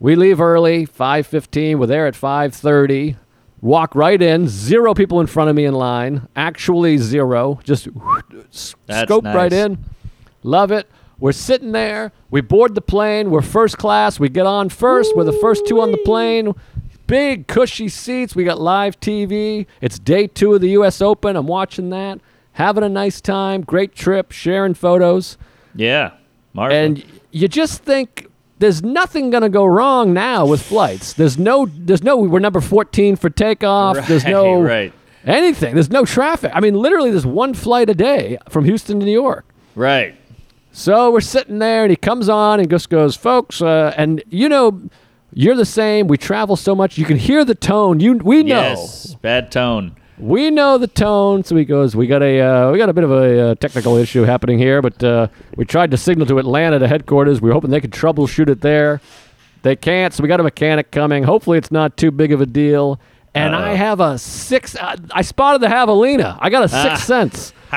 [0.00, 1.78] We leave early, 5:15.
[1.78, 3.16] We're there at 5:30.
[3.60, 4.48] Walk right in.
[4.48, 6.28] Zero people in front of me in line.
[6.34, 7.60] Actually zero.
[7.64, 7.88] Just
[8.50, 9.78] scope right in.
[10.42, 10.90] Love it.
[11.18, 12.12] We're sitting there.
[12.30, 13.30] We board the plane.
[13.30, 14.18] We're first class.
[14.20, 15.16] We get on first.
[15.16, 16.52] We're the first two on the plane.
[17.06, 18.34] Big cushy seats.
[18.34, 19.66] We got live TV.
[19.80, 21.00] It's day two of the U.S.
[21.00, 21.36] Open.
[21.36, 22.20] I'm watching that.
[22.52, 23.62] Having a nice time.
[23.62, 24.32] Great trip.
[24.32, 25.38] Sharing photos.
[25.74, 26.12] yeah,
[26.54, 26.74] Marfa.
[26.74, 28.28] And you just think
[28.58, 31.12] there's nothing going to go wrong now with flights.
[31.12, 34.06] There's no, there's no, we're number 14 for takeoff.
[34.08, 34.92] there's no right,
[35.26, 35.74] anything.
[35.74, 36.52] There's no traffic.
[36.54, 39.44] I mean, literally, there's one flight a day from Houston to New York.
[39.74, 40.14] right.
[40.76, 44.48] So we're sitting there, and he comes on and just goes, "Folks," uh, and you
[44.48, 44.82] know,
[45.32, 46.08] you're the same.
[46.08, 48.00] We travel so much, you can hear the tone.
[48.00, 49.94] You, we know, Yes, bad tone.
[50.18, 51.44] We know the tone.
[51.44, 53.96] So he goes, "We got a, uh, we got a bit of a uh, technical
[53.96, 57.40] issue happening here, but uh, we tried to signal to Atlanta to headquarters.
[57.40, 59.00] We are hoping they could troubleshoot it there.
[59.62, 61.24] They can't, so we got a mechanic coming.
[61.24, 63.00] Hopefully, it's not too big of a deal."
[63.36, 63.76] And I Uh-oh.
[63.76, 64.76] have a six.
[64.76, 66.38] Uh, I spotted the javelina.
[66.40, 67.16] I got a sixth Ah.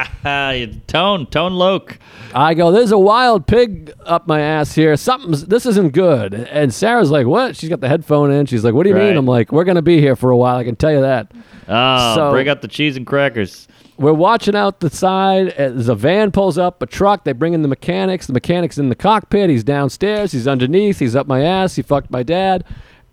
[0.88, 1.98] tone, tone Loc.
[2.34, 4.95] I go, there's a wild pig up my ass here.
[4.98, 6.34] Something's, this isn't good.
[6.34, 7.56] And Sarah's like, what?
[7.56, 8.45] She's got the headphone in.
[8.45, 9.08] She's like, what do you Right.
[9.10, 9.18] mean?
[9.18, 10.58] I'm like, we're going to be here for a while.
[10.58, 11.32] I can tell you that.
[11.68, 13.68] Oh, So- bring out the cheese and crackers.
[13.98, 15.48] We're watching out the side.
[15.50, 17.24] As a van pulls up, a truck.
[17.24, 18.28] They bring in the mechanics.
[18.28, 19.50] The mechanic's in the cockpit.
[19.50, 20.32] He's downstairs.
[20.34, 21.00] He's underneath.
[21.00, 21.76] He's up my ass.
[21.76, 22.64] He fucked my dad.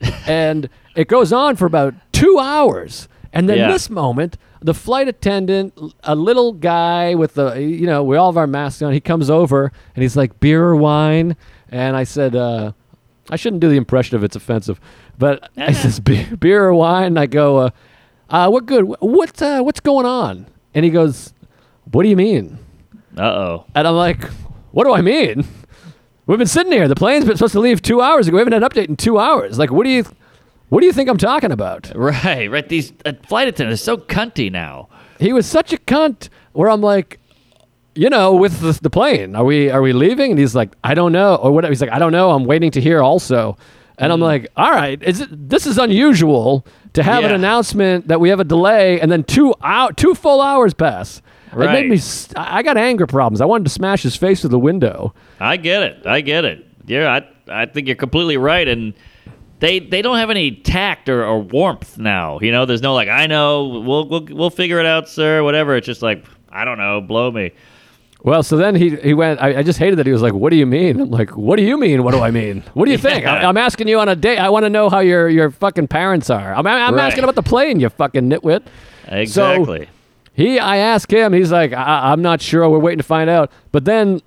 [0.27, 3.09] and it goes on for about two hours.
[3.33, 3.73] And then Yeah.
[3.73, 8.39] this moment, the flight attendant, a little guy with the, you know, we all have
[8.39, 8.93] our masks on.
[8.95, 11.37] He comes over and he's like, beer or wine?
[11.69, 12.73] And I said, uh,
[13.31, 14.81] I shouldn't do the impression of it's offensive,
[15.19, 17.09] but I says beer, beer or wine.
[17.09, 17.71] And I go, uh,
[18.31, 18.85] uh, we're good.
[18.87, 20.47] Wh- What's uh, what's going on?
[20.73, 21.35] And he goes,
[21.93, 22.59] What do you mean?
[23.17, 23.67] Uh oh.
[23.75, 24.25] And I'm like,
[24.73, 25.47] What do I mean?
[26.27, 26.89] We've been sitting here.
[26.89, 28.37] The plane's been supposed to leave two hours ago.
[28.37, 29.59] We haven't had an update in two hours.
[29.59, 30.05] Like, what do you,
[30.75, 31.93] what do you think I'm talking about?
[31.97, 32.69] Right, right.
[32.69, 34.89] These uh, flight attendants are so cunty now.
[35.21, 36.29] He was such a cunt.
[36.53, 37.19] Where I'm like,
[37.95, 40.31] you know, with the, the plane, are we are we leaving?
[40.33, 41.73] And he's like, I don't know, or whatever.
[41.73, 42.31] He's like, I don't know.
[42.33, 43.57] I'm waiting to hear also.
[43.99, 47.37] And I'm like, all right, is it, this is unusual to have an Yeah.
[47.37, 51.23] announcement that we have a delay, and then two out two full hours pass.
[51.53, 51.89] It made Right.
[51.89, 51.97] me.
[51.97, 53.41] s- I I got anger problems.
[53.41, 55.15] I wanted to smash his face through the window.
[55.39, 56.05] I get it.
[56.07, 56.67] I get it.
[56.87, 58.67] Yeah, I, I think you're completely right.
[58.67, 58.93] And
[59.65, 62.39] they they don't have any tact or, or warmth now.
[62.41, 65.43] You know, there's no like, I know, we'll we'll we'll figure it out, sir.
[65.43, 65.75] Whatever.
[65.77, 67.53] It's just like, I don't know, blow me.
[68.23, 69.41] Well, so then he he went.
[69.43, 71.57] I, I just hated that he was like, "What do you mean?" I'm like, "What
[71.57, 72.05] do you mean?
[72.05, 72.63] What do I mean?
[72.73, 74.39] What do you think?" I, I'm asking you on a date.
[74.39, 76.55] I want to know how your your fucking parents are.
[76.55, 77.07] I'm, I'm Right.
[77.07, 78.63] asking about the plane, you fucking nitwit.
[79.09, 79.89] Exactly.
[80.33, 81.33] He, I asked him.
[81.33, 82.69] He's like, I, I'm not sure.
[82.69, 83.53] We're waiting to find out.
[83.73, 84.21] But then,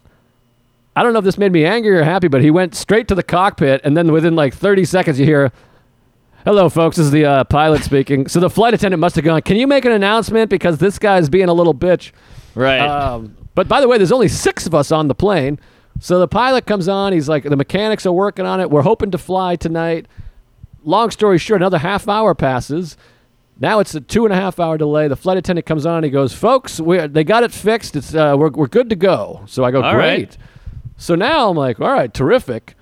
[0.98, 3.16] I don't know if this made me angry or happy, but he went straight to
[3.16, 5.52] the cockpit, and then within like 30 seconds, you hear,
[6.44, 6.98] "Hello, folks.
[6.98, 9.42] This is the uh, pilot speaking." So the flight attendant must have gone.
[9.44, 12.12] Can you make an announcement because this guy's being a little bitch?
[12.56, 12.80] right.
[12.80, 15.60] Um, but by the way, there's only six of us on the plane.
[16.00, 17.14] So the pilot comes on.
[17.14, 18.70] He's like, the mechanics are working on it.
[18.70, 20.08] We're hoping to fly tonight.
[20.84, 22.98] Long story short, another half hour passes.
[23.60, 25.08] Now it's a two and a half hour delay.
[25.08, 26.04] The flight attendant comes on.
[26.04, 27.96] He goes, "Folks, we they got it fixed.
[27.96, 30.38] It's uh, we're we're good to go." So I go, All "Great." right.
[30.98, 32.76] So now I'm like, "All right, terrific."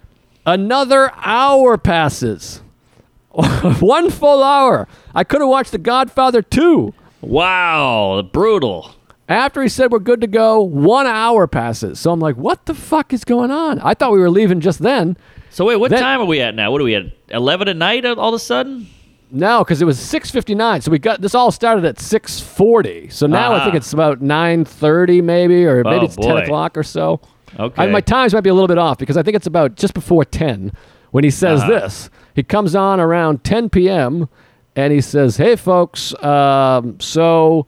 [0.45, 2.61] Another hour passes.
[3.79, 4.87] One full hour.
[5.13, 6.93] I could have watched The Godfather 2.
[7.21, 8.21] wow.
[8.31, 8.91] Brutal.
[9.27, 11.99] After he said we're good to go, one hour passes.
[11.99, 13.79] So I'm like, what the fuck is going on?
[13.79, 15.17] I thought we were leaving just then.
[15.49, 16.69] So wait, what That- time are we at now?
[16.71, 17.05] What are we at?
[17.29, 18.05] Eleven at night?
[18.05, 18.85] All of a sudden?
[19.31, 20.81] No, because it was 6:59.
[20.81, 23.09] So we got this all started at 6:40.
[23.11, 23.63] So now I Ah.
[23.63, 27.19] think it's about 9:30 maybe, or maybe Oh, it's 10 o'clock or so.
[27.59, 27.83] Okay.
[27.83, 29.93] I, my times might be a little bit off because I think it's about just
[29.93, 30.71] before 10
[31.11, 31.71] when he says Uh-huh.
[31.71, 32.09] this.
[32.33, 34.27] He comes on around 10 p.m.
[34.75, 37.65] and he says, "Hey folks, um, so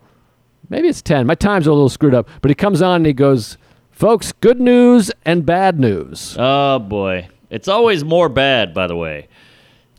[0.69, 1.25] maybe it's 10.
[1.25, 3.57] My times a little screwed up, but he comes on and he goes."
[3.91, 6.35] Folks, good news and bad news.
[6.37, 8.71] oh boy, it's always more bad.
[8.73, 9.27] By the way.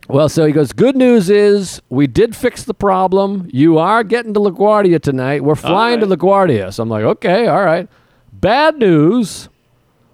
[0.07, 3.47] Well, so he goes, Good news is we did fix the problem.
[3.53, 5.43] You are getting to LaGuardia tonight.
[5.43, 6.07] We're flying to.
[6.07, 6.73] LaGuardia.
[6.73, 7.87] So I'm like, Okay, all right.
[8.33, 9.49] Bad news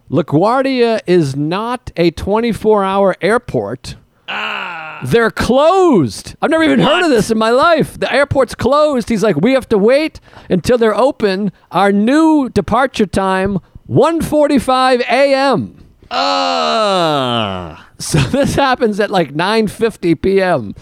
[0.09, 3.95] LaGuardia is not a 24 hour airport.
[4.27, 5.01] Ah.
[5.03, 6.35] They're closed.
[6.41, 7.99] I've never even heard of this in my life.
[7.99, 9.09] The airport's closed.
[9.09, 11.51] He's like, we have to wait until they're open.
[11.71, 15.85] Our new departure time, 1:45 a.m.
[16.11, 17.89] Ah.
[17.99, 20.75] So this happens at like 9:50 p.m.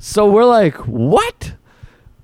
[0.00, 1.54] So we're like, what?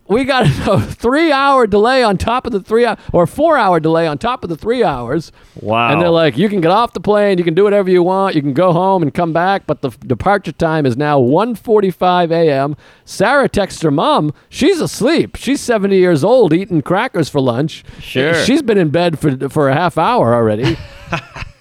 [0.07, 4.19] We got a three-hour delay on top of the three hour, or four-hour delay on
[4.19, 5.33] top of the three hours.
[5.61, 5.93] Wow.
[5.93, 8.35] And they're like, you can get off the plane, you can do whatever you want,
[8.35, 12.31] you can go home and come back, but the f- departure time is now 1:45
[12.31, 12.77] a.m.
[13.05, 14.33] Sarah texts her mom.
[14.49, 15.37] She's asleep.
[15.37, 17.85] She's 70 years old, eating crackers for lunch.
[18.01, 18.35] Sure.
[18.45, 20.77] She's been in bed for for a half hour already.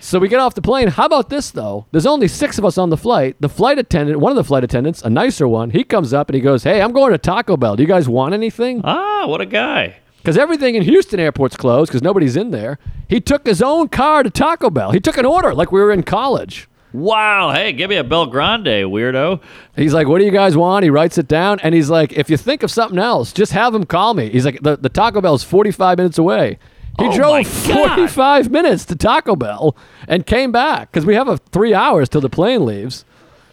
[0.00, 0.88] So we get off the plane.
[0.88, 1.86] How about this though?
[1.90, 3.36] There's only six of us on the flight.
[3.40, 6.34] The flight attendant, one of the flight attendants, a nicer one, he comes up and
[6.34, 7.76] he goes, "Hey, I'm going to Taco Bell.
[7.76, 9.96] Do you guys want anything?" ah, what a guy.
[10.18, 12.78] Because everything in Houston airport's closed because nobody's in there.
[13.08, 14.90] He took his own car to Taco Bell.
[14.90, 16.68] He took an order like we were in college.
[16.92, 17.52] Wow.
[17.52, 19.40] Hey, give me a Bel Grande, weirdo.
[19.76, 22.30] He's like, "What do you guys want?" He writes it down and he's like, "If
[22.30, 25.20] you think of something else, just have him call me." He's like, "The, the Taco
[25.20, 26.58] Bell's 45 minutes away."
[26.98, 29.76] He Oh drove 45 minutes to Taco Bell
[30.08, 33.04] and came back because we have a three hours till the plane leaves.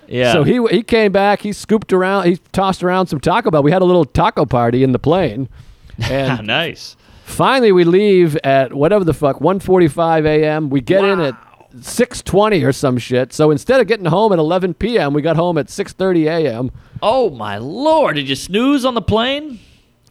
[0.07, 0.33] Yeah.
[0.33, 1.41] So he he came back.
[1.41, 2.25] He scooped around.
[2.25, 3.63] He tossed around some Taco Bell.
[3.63, 5.49] We had a little taco party in the plane,
[6.09, 6.95] and nice.
[7.25, 10.69] finally we leave at whatever the fuck 1:45 a.m.
[10.69, 11.35] We get in at
[11.75, 13.33] 6:20 or some shit.
[13.33, 16.71] So instead of getting home at 11 p.m., we got home at 6:30 a.m.
[17.01, 18.15] Oh my lord!
[18.15, 19.59] Did you snooze on the plane?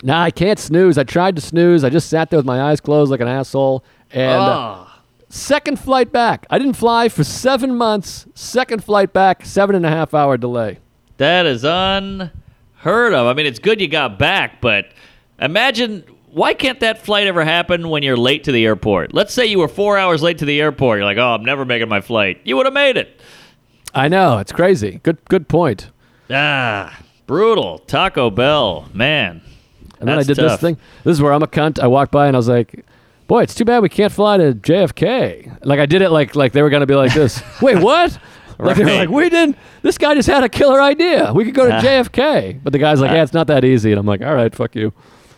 [0.03, 0.99] Nah, I can't snooze.
[0.99, 1.85] I tried to snooze.
[1.85, 3.85] I just sat there with my eyes closed like an asshole.
[4.11, 5.01] And uh, Ah.
[5.29, 6.45] second flight back.
[6.51, 8.27] I didn't fly for seven months.
[8.35, 10.79] Second flight back, seven and a half hour delay.
[11.19, 13.27] That is unheard of.
[13.27, 14.87] I mean, it's good you got back, but
[15.41, 19.15] imagine why can't that flight ever happen when you're late to the airport?
[19.15, 20.99] Let's say you were four hours late to the airport.
[20.99, 22.41] You're like, oh, I'm never making my flight.
[22.45, 23.21] You would have made it.
[23.95, 25.01] I know it's crazy.
[25.03, 25.91] Good, good point.
[26.31, 27.79] Ah, brutal.
[27.81, 29.43] Taco Bell, man.
[30.03, 30.61] And then I did tough.
[30.61, 30.77] this thing.
[31.05, 31.79] This is where I'm a cunt.
[31.81, 32.85] I walked by and I was like,
[33.29, 36.53] "Boy, it's too bad we can't fly to JFK." Like I did it like like
[36.53, 37.43] they were gonna be like this.
[37.63, 38.19] Wait, what?
[38.59, 38.99] Like they were Right.
[39.01, 39.57] like, "We didn't.
[39.83, 41.33] This guy just had a killer idea.
[41.33, 41.81] We could go to Ah.
[41.81, 44.55] JFK." But the guy's like, "Yeah, it's not that easy." And I'm like, "All right,
[44.55, 44.93] fuck you."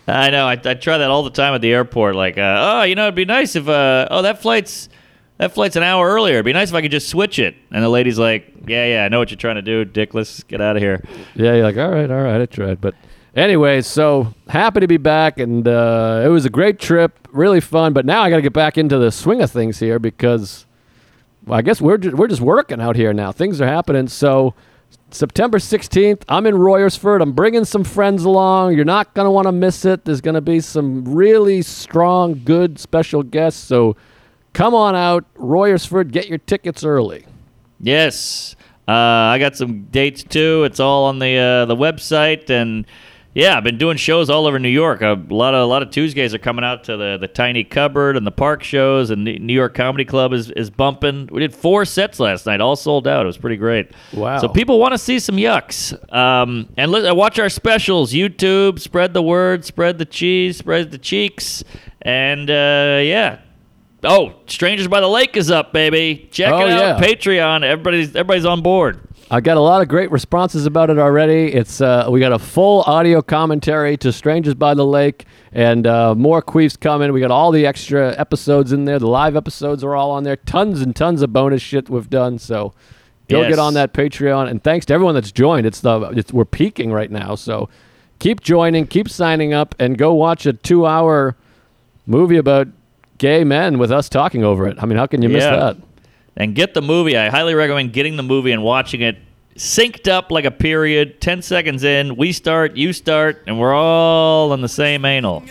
[0.07, 0.47] I know.
[0.47, 2.15] I, I try that all the time at the airport.
[2.15, 4.91] Like, uh, oh, you know, it'd be nice if, uh, oh, that flight's
[5.39, 6.35] that flight's an hour earlier.
[6.35, 7.55] It'd be nice if I could just switch it.
[7.73, 10.47] And the lady's like, yeah, yeah, I know what you're trying to do, Dickless.
[10.47, 11.03] Get out of here.
[11.35, 12.95] Yeah, you're like, "All right, all right, I tried." But
[13.35, 17.93] anyway, so happy to be back, and uh, it was a great trip, really fun.
[17.93, 20.67] But now I got to get back into the swing of things here because,
[21.47, 23.33] well, I guess we're ju- we're just working out here now.
[23.33, 24.09] Things are happening.
[24.09, 24.55] So
[25.11, 27.23] September 16th, I'm in Royersford.
[27.23, 28.75] I'm bringing some friends along.
[28.75, 30.05] You're not gonna want to miss it.
[30.05, 33.63] There's gonna be some really strong, good special guests.
[33.63, 33.97] So
[34.53, 36.11] come on out, Royersford.
[36.11, 37.27] Get your tickets early.
[37.81, 38.57] Yes,
[38.89, 40.65] uh, I got some dates too.
[40.65, 42.87] It's all on the uh, the website, and
[43.35, 45.03] yeah, I've been doing shows all over New York.
[45.03, 48.17] A lot of a lot of Tuesdays are coming out to the the Tiny Cupboard
[48.17, 51.29] and the Park shows, and the New York Comedy Club is is bumping.
[51.33, 53.25] We did four sets last night, all sold out.
[53.25, 53.91] It was pretty great.
[54.13, 54.39] Wow.
[54.39, 58.13] So people want to see some yucks, um, and let, uh, watch our specials.
[58.13, 61.65] YouTube, spread the word, spread the cheese, spread the cheeks,
[62.03, 63.41] and uh, yeah.
[64.07, 66.29] Oh, Strangers by the Lake is up, baby.
[66.31, 67.01] Check Oh, it out.
[67.01, 67.09] yeah.
[67.09, 67.65] Patreon.
[67.65, 69.01] Everybody's everybody's on board.
[69.35, 71.53] I got a lot of great responses about it already.
[71.53, 76.15] It's uh, we got a full audio commentary to Strangers by the Lake, and uh,
[76.15, 77.13] more queefs coming.
[77.13, 79.01] We got all the extra episodes in there.
[79.01, 80.37] The live episodes are all on there.
[80.37, 82.39] Tons and tons of bonus shit we've done.
[82.39, 82.75] So
[83.29, 83.51] go Yes.
[83.51, 84.49] get on that Patreon.
[84.49, 85.67] And thanks to everyone that's joined.
[85.67, 87.35] It's the it's, we're peaking right now.
[87.35, 87.69] So
[88.21, 91.35] keep joining, keep signing up, and go watch a two-hour
[92.07, 92.69] movie about
[93.19, 94.77] gay men with us talking over it.
[94.81, 95.77] I mean, how can you miss that?
[96.37, 97.17] And get the movie.
[97.17, 99.19] I highly recommend getting the movie and watching it
[99.57, 101.21] synced up like a period.
[101.21, 105.43] Ten seconds in, we start, you start, and we're all on the same anal.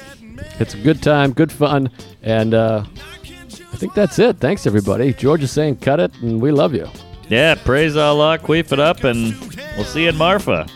[0.60, 1.90] It's a good time, good fun,
[2.22, 4.38] and uh, I think that's it.
[4.38, 5.14] Thanks, everybody.
[5.14, 6.88] George is saying cut it, and we love you.
[7.30, 9.34] Yeah, praise Allah, queef it up, and
[9.76, 10.68] we'll see you in Marfa.